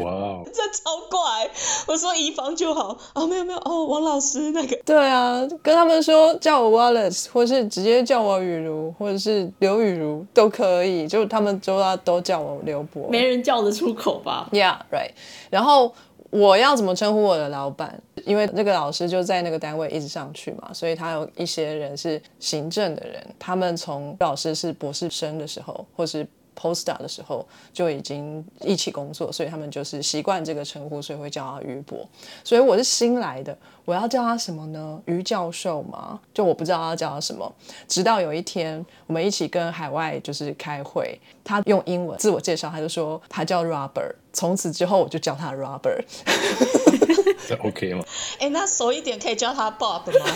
[0.01, 1.49] 哇哦， 这超怪！
[1.87, 4.77] 我说移防就好哦，没有没有哦，王老师那个。
[4.85, 10.70] 对啊，跟他们说叫我 Wallace，或是直接叫我雨如，或者是刘雨如都可以，
[11.09, 13.09] 就他们就要都叫我刘博。
[13.09, 15.11] 没人叫得出口吧？Yeah, right。
[15.51, 15.93] 然后
[16.31, 18.01] 我要怎么称呼我的老板？
[18.25, 26.27] 因为那个老师就在那个单位一直上去嘛，所以他有一些人是行政的人，他们从老师是博士生的时候，或是
[26.61, 32.07] Poster 的时候就已经一起工作，所以他们就是习惯这个称呼，所以会叫他于博。
[32.45, 33.57] 所以我是新来的，
[33.87, 35.01] 我要叫他什么呢？
[35.07, 36.21] 于教授吗？
[36.35, 37.51] 就我不知道要叫他什么。
[37.89, 44.15] 直到有一天，我们一起跟海外就是开会，他用英文自我介绍，他就说他叫 Robert。
[44.33, 46.05] 从此之后，我就叫他 Robert。
[47.51, 48.05] 这 OK 吗？
[48.39, 50.27] 哎，那熟一点可以叫他 Bob 吗？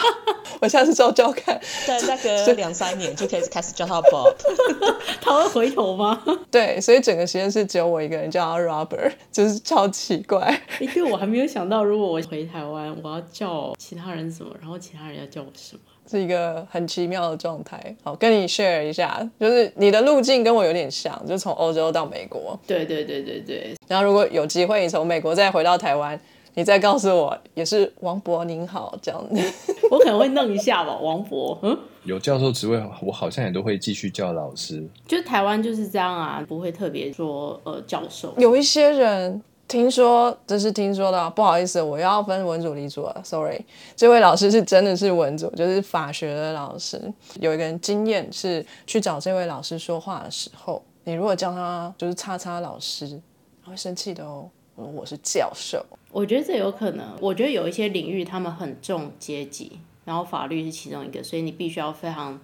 [0.60, 1.60] 我下次照照看。
[1.84, 4.34] 对，再隔两三年就可以开始叫他 Bob。
[5.20, 6.22] 他会回头吗？
[6.50, 10.58] 对，所以整个实验室只有我一个人叫他 Robert，就是超奇怪。
[10.80, 15.80] 因为我还没有想到，如果我回台湾，我要叫其他人什么，然后其他人要叫我什么。
[16.10, 22.58] 是一个很奇妙的状态，好跟你 share 一下，就是你的路径跟我有点像，就从欧洲到美国。
[22.66, 23.74] 对对对对对。
[23.88, 26.18] 然后如果有机会你从美国再回到台湾，
[26.54, 29.52] 你再告诉我，也是王博您好这样子，
[29.90, 31.58] 我可能会弄一下吧， 王博。
[31.62, 34.86] 嗯，有教授职位，我好像也都会继续叫老师。
[35.06, 38.34] 就台湾就是这样啊，不会特别说呃教授。
[38.38, 39.42] 有一些人。
[39.66, 43.58] 听说这是听说的，不好意思，我要分文组理组了，sorry。
[43.96, 47.00] 这位老师是真的是文组，就是法学的老师。
[47.40, 53.18] 有一个人经验是去找这位老师说话的时候，你如果叫他就是叉叉老师，
[53.64, 54.46] 他会生气的哦。
[54.76, 55.84] 我是教授，
[56.14, 57.04] 我觉得这有可能。
[57.20, 62.40] 我觉得有一些领域他们很重阶级，然后法律是其中一个，所以你必须要非常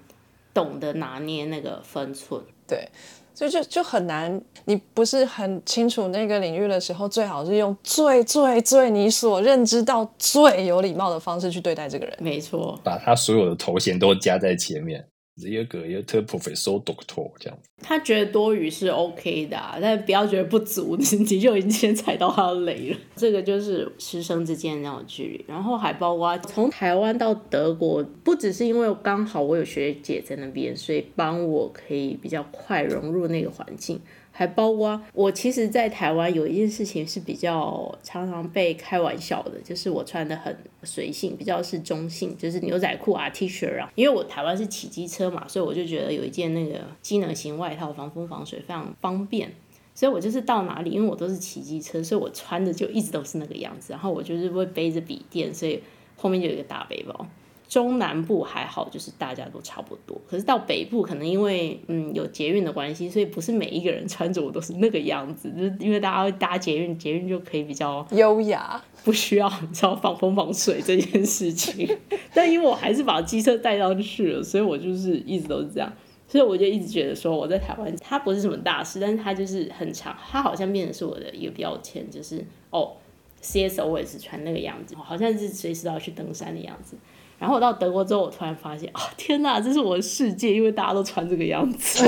[0.52, 2.42] 懂得拿捏那个分寸。
[2.66, 2.88] 对。
[3.32, 12.14] 所以就就很难，你不是很清楚那个领域的时候，最好是用最最最你所认知到最有礼貌的方式去对待这个人。
[12.20, 15.02] 没错，把他所有的头衔都加在前面。
[15.48, 22.96] 一个一个特 professor doctor 这样子，他觉得多余是 OK 的，但不要觉得不足，你就已经先踩到他的雷了。
[23.16, 34.00] 这个就是师生之间的那种距离，然后还包括从台湾到德国，不只是因为刚好我有学姐在那边，所以帮我可以比较快融入那个环境。
[34.32, 43.92] 还包括我，其实，在台湾有一件事情是比较常常被开玩笑的，就是我穿的很随性，比较是中性，就是牛仔裤啊、T 恤啊。
[43.94, 49.52] 因为我台湾是骑机车嘛，所以我就觉得有一件那个机能型外套，防风防水非常方便。
[49.92, 53.92] 所以我就是到哪里，因为我都是骑机车，所以我穿的就一直都是那个样子。
[53.92, 55.82] 然后我就是会背着笔电，所以
[56.16, 57.26] 后面就有一个大背包。
[57.70, 60.20] 中南部还好，就是大家都差不多。
[60.28, 65.48] 可是到北部，可能因为嗯有捷运的关系，所以不是每一个人穿着我都是那个样子。
[65.52, 71.88] 就是因为大家会搭捷运，捷运就可以比较优雅，不需要你知道防风防水这件事情。
[72.34, 75.92] 但因为我还是把机车带上去了，所以我就是一直都是这样。
[76.26, 82.92] 所以我就一直觉得说我在台湾，它不是什么大事，但是它就是很长，它好像变成是我的一个标签，就是哦
[83.40, 86.96] ，CSO 我也是穿那个样子，好像是随时都要去登山的样子。
[87.40, 92.06] 然后我到德国之后，我突然发现，啊、天哪，这是我的世界，因为大家都穿这个样子。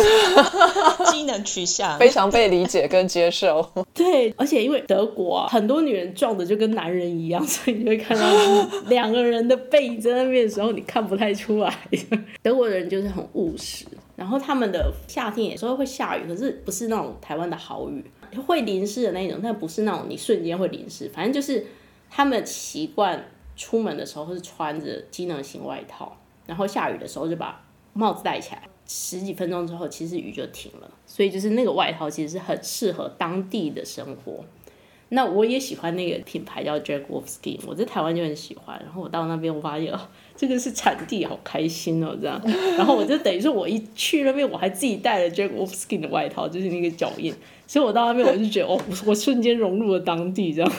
[1.11, 3.67] 机能取向非常被理解跟接受。
[3.95, 8.25] 对，而且因为德国啊，很多女人壮的就跟男人一样，所以你会看到
[8.91, 11.75] 两个人的背影在那边的时候，你看不太出来。
[12.43, 18.05] 德国人就是很务实，然后他们的夏天有时候会下雨，可是不是那种台湾的好雨，
[18.47, 21.67] 会淋湿的那种，但不是那种你瞬间会淋湿，反正就是
[22.11, 23.25] 他们习惯
[23.63, 28.63] 出门的时候是穿着机能型外套，然后下雨的时候就把帽子戴起来。
[28.89, 34.45] 十几分钟之后，其实雨就停了，所以就是那个外套其实是很适合当地的生活。
[35.11, 38.81] 那我也喜欢那个品牌叫 Jack Wolfskin，我在台湾就很喜欢。
[38.83, 40.01] 然后我到那边，我发现哦，
[40.35, 42.41] 这个是产地，好开心哦，这样。
[42.77, 47.33] 然后我就等于说，我一去那边，我还自己带了 Jack Wolfskin 的外套，就是那个脚印。
[47.67, 50.73] 所以我到那边，我就觉得哦，我瞬间融入了当地，这样。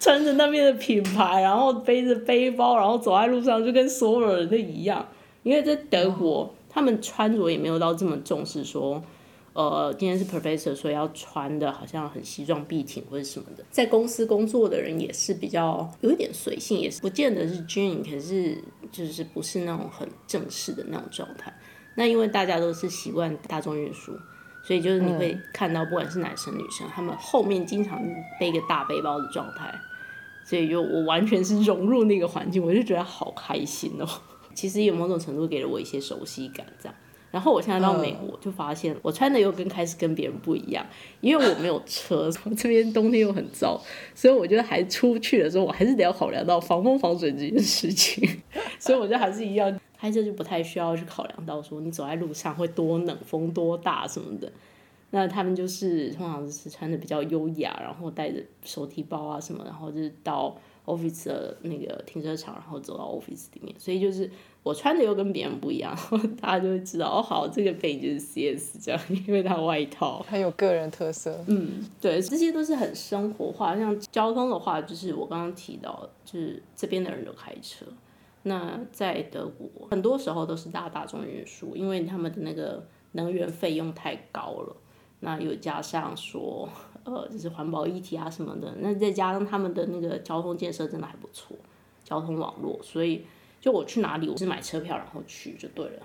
[0.00, 5.06] 穿着那边的品牌，然后背着背包，然后走在路上，就跟所有人都一样。
[5.42, 9.02] 因为在德国，他们穿着也没有到这么重视，说，
[9.54, 13.64] 呃，今天是 professor，所以要穿的好像很西装笔挺或者什么的。
[13.70, 18.58] 在公司工作的人也是比较有一点随性，也是不见得是 jean，可是
[18.92, 21.52] 就是不是那种很正式的那种状态。
[21.96, 24.12] 那因为大家都是习惯大众运输，
[24.62, 28.00] 所以就是你会看到，不管是男生女生，他们后面经常
[28.38, 29.74] 背个大背包的状态。
[30.48, 34.08] 所以就我完全是融入那个环境，我就觉得好开心哦。
[34.54, 36.94] 其实有某种程度给了我一些熟悉感，这样。
[37.30, 40.86] 然后我现在到美国，就发现我穿的又跟开始跟别人不一样，
[41.20, 43.78] 因为我没有车， 这边冬天又很燥，
[44.14, 48.26] 所以我觉得还出去的时候，我还是得要考量到防风防水这件事情。
[48.80, 54.50] 所以我觉得还是一样，开车就不太需要去考量到说你走在路上会多冷、风多大什么的。
[55.10, 60.54] 那他们就是通常是穿的比较优雅，然后带着手提包啊什么，然后就是到
[60.84, 64.30] office 的那个停车场，然后走到 office 里面，所以就是
[64.62, 65.96] 我穿的又跟别人不一样，
[66.40, 71.42] 大家就会知道哦，好，这个背景就是 CS 这样，因为它外套很有个人特色。
[71.46, 73.74] 嗯，对，这些都是很生活化。
[73.76, 77.86] 像交通的话，就是我刚刚提到，就是这边的人都开车。
[78.42, 84.76] 那在德国，很多时候都是搭大众运输，因为他们的那个能源费用太高了。
[85.20, 86.68] 那又加上说，
[87.04, 91.56] 呃，就是环保议题啊什么的，那再加上他们的那个交通建设真的还不错，
[92.04, 93.24] 交通网络，所以
[93.60, 96.02] 就我去哪里，我是买车票然后去就对了。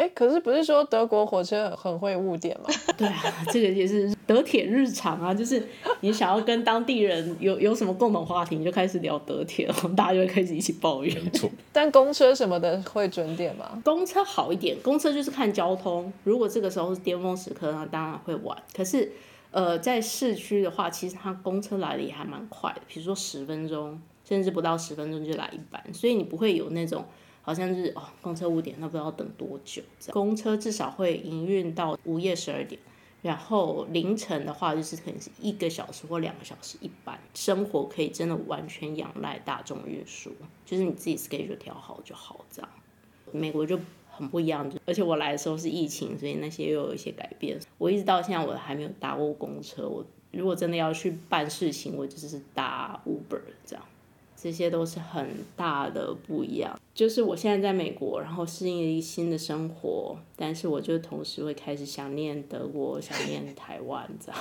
[0.00, 2.70] 哎，可是不是说德国火车很会误点吗？
[2.96, 3.22] 对啊，
[3.52, 5.62] 这个也是德铁日常啊，就是
[6.00, 11.14] 你想要跟当地人有有什么共同话题，你就开始聊德铁，然后大家就会开始一起抱怨。
[11.22, 13.78] 没错，但公车什么的会准点吗？
[13.84, 18.56] 公车好一点，公车就是看交通，如果这个时候是巅峰时刻，那当然会晚。
[18.74, 19.12] 可是，
[19.50, 27.04] 呃，在市区的话，其实它公车来的也还蛮快的，比如说十分钟，甚至不到十分钟就来一班，所以你不会有那种。
[27.50, 29.82] 好像是哦，公车五点，那不知道等多久。
[30.12, 32.80] 公车至少会营运到午夜十二点，
[33.22, 37.18] 然后凌晨的话就是可能是一个小时或两个小时一班。
[37.34, 40.30] 生活可以真的完全仰赖大众运输，
[40.64, 42.70] 就是你自己 schedule 调好就好这样。
[43.32, 47.58] 美国就很不一样，而且我来的时候是疫情，所以那些又有一些改变。
[47.78, 49.88] 我一直到现在我还没有搭过公车。
[49.88, 53.84] 我如果真的要去办事情，我就是搭 Uber 这样。
[54.40, 56.78] 这些都是很大的不一样。
[56.94, 64.40] 就是我现在在美国，然后适应了一新的生活，但是我就同时会开始想念德国，想念台湾这样。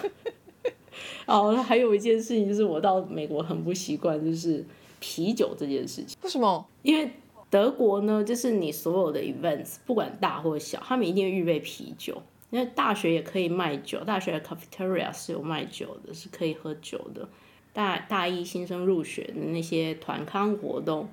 [1.28, 4.66] 哦，还有一件事情就是我到美国很不习惯，就是
[5.00, 6.18] 啤酒这件事情。
[6.24, 6.66] 为什么？
[6.82, 7.12] 因为
[7.50, 12.22] 德国呢，就是你所有的 events，不管大或小，他们一定预备啤酒。
[12.52, 17.30] 因为大学也可以卖酒，大学的 cafeteria 是有卖酒的，是可以喝酒的。
[17.74, 21.08] 大大一新生入学的那些团康活动，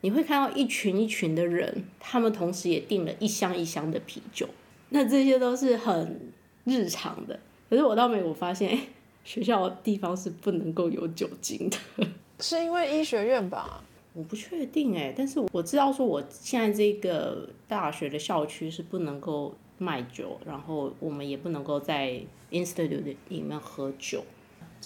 [0.00, 4.48] 你会看到一群一群的人，他们同时也订了一箱一箱的啤酒，
[4.90, 6.32] 那这些都是很
[6.64, 7.38] 日常的。
[7.70, 8.78] 可是我到美国发现，哎，
[9.24, 12.06] 学校地方是不能够有酒精的，
[12.40, 13.82] 是因为医学院吧？
[14.12, 22.20] 我不确定哎，但是我知道说我现在这个大学的校区是不能够卖酒，然后我们也不能够在
[22.52, 24.24] institute 里面喝酒。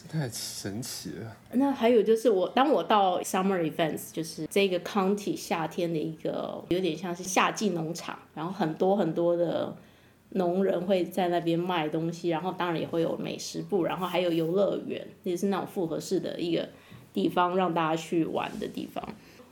[0.07, 1.37] 这太神奇了。
[1.53, 9.75] 那还有就是我，当我到 summer events，就是这个 county 夏天的一个有点像是夏季农场，然后很多很多的
[10.31, 16.69] 农人会在那边卖东西，然后当然也会有美食部，然后还有游乐园，也是那种复合式的一个
[17.13, 19.03] 地方让大家去玩的地方。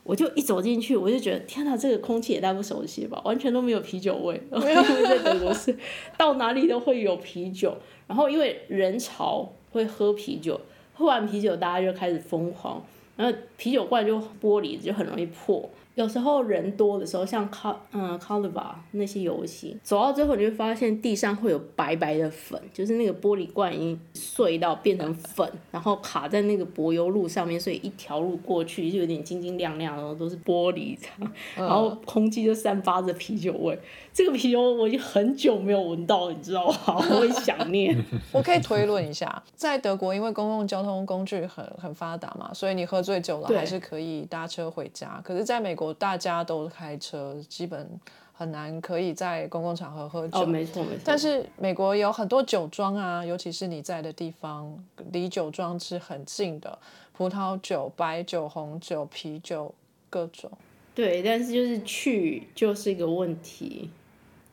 [0.03, 4.41] 我就一走进去，我就觉得天哪，这个空气也太不熟悉吧，完全都没有啤酒味。
[4.51, 4.73] 因为
[5.03, 5.77] 在德国是
[6.17, 7.75] 到哪里都会有啤酒，
[8.07, 9.51] 然后因为人潮。
[9.71, 10.59] 会喝啤酒，
[10.93, 12.83] 喝完啤酒大家就开始疯狂
[13.15, 15.69] 然后啤酒罐就玻璃就很容易破。
[15.97, 33.75] 有时候人多的时候，像考嗯 c o l i v a 那些游戏，走到最后你会发现地上会有白白的粉，就是那个玻璃罐已经碎到变成粉，然后卡在那个柏油路上面，所以一条路过去就有点晶晶亮亮，然后都是玻璃这样，然后空气就散发着啤酒味。
[34.13, 36.77] 这个啤酒我已经很久没有闻到，你知道吗？
[37.09, 37.97] 我会想念。
[38.31, 45.19] 我可以推论一下，在德国，因为公共交通工具很很发达嘛，所以你喝醉酒了还是可以搭车回家。
[45.23, 47.89] 可是，在美国，大家都开车，基本
[48.33, 50.39] 很难可以在公共场合喝酒。
[50.39, 51.01] 哦，没错没错。
[51.03, 54.77] 但是美国有很多酒庄啊，尤其是你在的地方，
[55.11, 56.77] 离酒庄是很近的，
[57.13, 59.73] 葡萄酒、白酒、红酒、啤酒
[60.09, 60.51] 各种。
[60.93, 63.89] 对，但是就是去就是一个问题。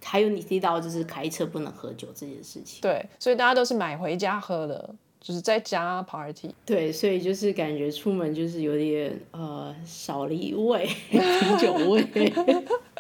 [0.07, 2.83] 还有你提到就是开车不能喝酒这件事情。
[2.83, 4.95] 对，所以大家都是买回家喝的，
[5.25, 6.55] 就是在家 party。
[6.67, 11.19] 对，所以就是感觉出门就是有点呃少了一味啤
[11.59, 12.05] 酒味。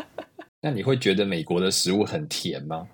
[0.62, 2.89] 那你会觉得美国的食物很甜吗？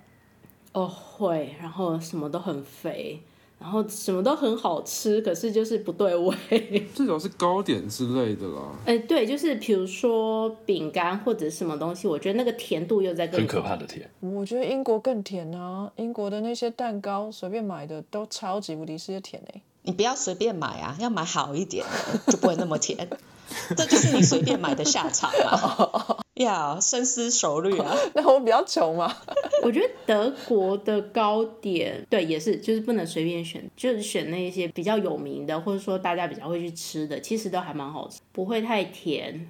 [0.73, 3.21] 哦，会，然后什么都很肥，
[3.61, 6.35] 然后什么都很好吃，可是就是不对味。
[6.95, 8.63] 至少是糕点之类的啦。
[8.87, 14.09] 哎，对，就是比如说饼干或者什么东西，我觉得那个甜度又在更很可怕的甜。
[14.21, 15.93] 我觉得英国更甜啊！
[15.97, 23.07] 英国的那些蛋糕随便买的都超级无敌是甜哎、你不要随便买啊，要买好一点的，就不会那么甜。
[23.77, 26.17] 这就是你随便买的下场啊！
[26.35, 27.95] 要深思熟虑啊！
[28.15, 29.15] 那我比较穷嘛。
[29.63, 39.49] 我觉得德国的糕点，对，也是，就是不能随便选，就是选那些比较有名的，或者说大家比较会去吃的，其实都还蛮好吃，不会太甜。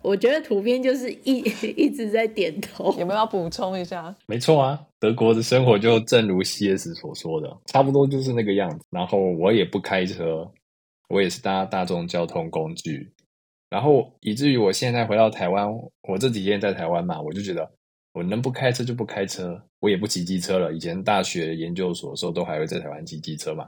[0.00, 1.38] 我觉得图片就是一
[1.76, 2.92] 一直在点头。
[2.98, 4.12] 有没有要补充一下？
[4.26, 8.84] 没错啊，德国的生活就正如 CS 所说的，差不多就是那个样子。
[8.90, 10.50] 然后我也不开车，
[11.08, 13.12] 我也是搭大众交通工具。
[13.72, 15.66] 然后以至于我现在回到台湾，
[16.06, 17.66] 我这几天在台湾嘛，我就觉得
[18.12, 20.74] 我能不开车就不开车，我也不骑机车了。
[20.74, 23.66] 以前大学研究所的时候都还会在台湾骑机车嘛，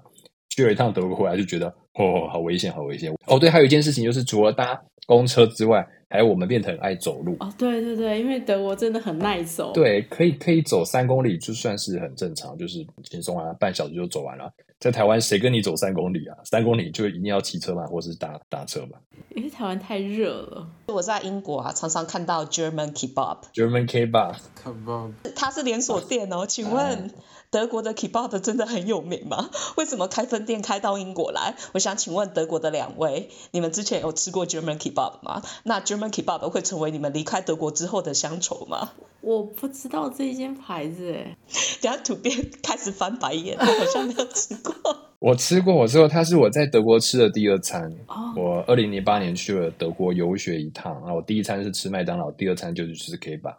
[0.51, 3.11] 去了一趟德国回来就觉得哦，好危险，好危险。
[3.27, 5.83] 哦，对，还有一件事情就是除了搭公车之外，
[6.15, 7.37] 还有我们变得很爱走路。
[7.41, 9.73] 哦，对对对，因为德国真的很耐走。
[9.73, 14.49] 对，可以可以走三公里，就算是很正常，就是轻松啊，半小时就走完了。
[14.79, 16.37] 在台湾，谁跟你走三公里啊？
[16.45, 18.99] 三公里就一定要骑车嘛，或是搭搭车嘛
[19.35, 20.69] 因为台湾太热了。
[20.87, 24.37] 我在英国啊，常常看到 German kebab，？German Kebab。
[24.63, 26.47] Kebab，它是连锁店哦。
[26.47, 27.11] 请问
[27.55, 29.49] 德国的 kebab 真的很有名吗？
[29.79, 31.55] 为什么开分店开到英国来？
[31.73, 35.41] 我想请问德国的两位，你们之前有吃过 German kebab 吗？
[35.63, 38.91] 那 German kebab 会成为你们离开德国之后的乡愁吗？
[39.21, 41.39] 我不知道这一间牌子哎，
[41.81, 42.29] 等下土鳖
[42.61, 44.75] 开始翻白眼，我好像没有吃过。
[45.21, 47.89] 我吃过，我之后它是我在德国吃的第二餐。
[48.09, 53.55] 哦我二零零八年去了德国游学一趟，然后我第一餐是吃麦当劳，第二餐就是吃 K bar。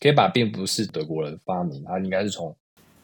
[0.00, 2.54] K bar 并不是德国人发明，它应该是从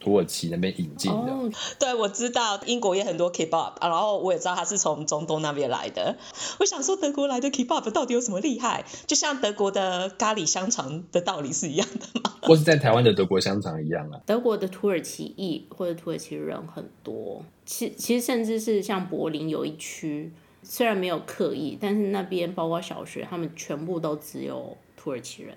[0.08, 1.18] 土耳其那边引进的。
[1.18, 6.16] 哦，对，我知道英国也很多 kebab，啊然后我也知道它是从中东那边来的。
[6.60, 8.86] 我想说，德国来的 kebab 到底有什么厉害？
[9.06, 12.32] 就像德国的咖喱香肠的道理是一样的吗？
[12.40, 14.18] 或是在台湾的德国香肠一样啊。
[14.24, 20.32] 德国的土耳其裔或者土耳其人很多，其其实甚至是像柏林有一区，
[20.62, 25.54] 虽然没有刻意，但是那边包括小学，他们全部都只有土耳其人。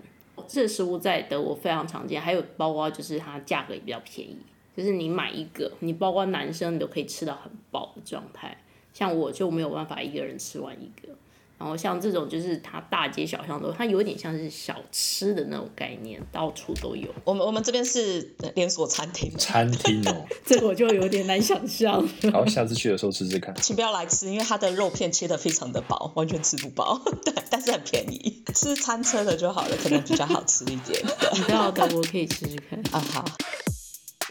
[0.54, 4.38] 这食物在德国非常常见，还有包括就是它价格也比较便宜，
[4.76, 8.58] 就是你买一个，你包括男生你都可以吃到很饱的状态。
[8.94, 11.14] 像我就没有办法一个人吃完一个，
[11.62, 17.08] 然后像这种就是它大街小巷都，它有点像是小吃的那种概念，到处都有。
[17.24, 22.04] 我们我们这边是连锁餐厅，餐厅哦， 这个我就有点难想象。
[22.34, 23.54] 好，下次去的时候吃吃看。
[23.62, 27.00] 请不要来吃，因为它的肉片切的非常的薄，完全吃不饱。
[27.24, 31.00] 对，但是很便宜，吃餐车的就好了，可能比较好吃一点。
[31.36, 32.80] 你要的我可以试试看。
[32.92, 33.24] 啊，好。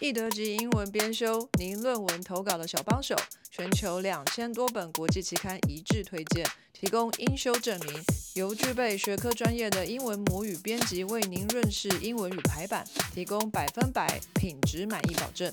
[0.01, 3.15] 易德级英文编修，您论文投稿的小帮手，
[3.51, 12.83] 全球两千多本国际期刊一致推荐，提供英修证明，由具备学科专业的英文母语编辑为您润饰英文与排版，
[13.15, 15.53] 提供百分百品质满意保证，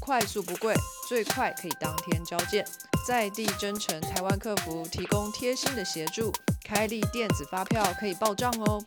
[0.00, 0.74] 快速不贵，
[1.08, 2.66] 最快可以当天交件，
[3.06, 6.32] 在地真诚台湾客服提供贴心的协助，
[6.64, 8.84] 开立电子发票可以报账哦。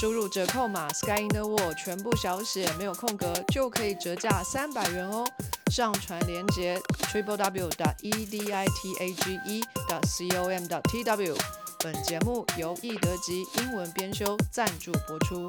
[0.00, 5.26] 输入折扣码 Sky in the World 全部小写没有空格，就可以折价三百元哦。
[5.70, 6.80] 上传链接
[7.12, 10.80] triple w 的 e d i t a g e 的 c o m 的
[10.84, 11.36] t w。
[11.84, 15.46] 本节目由易德吉英文编修赞助播出。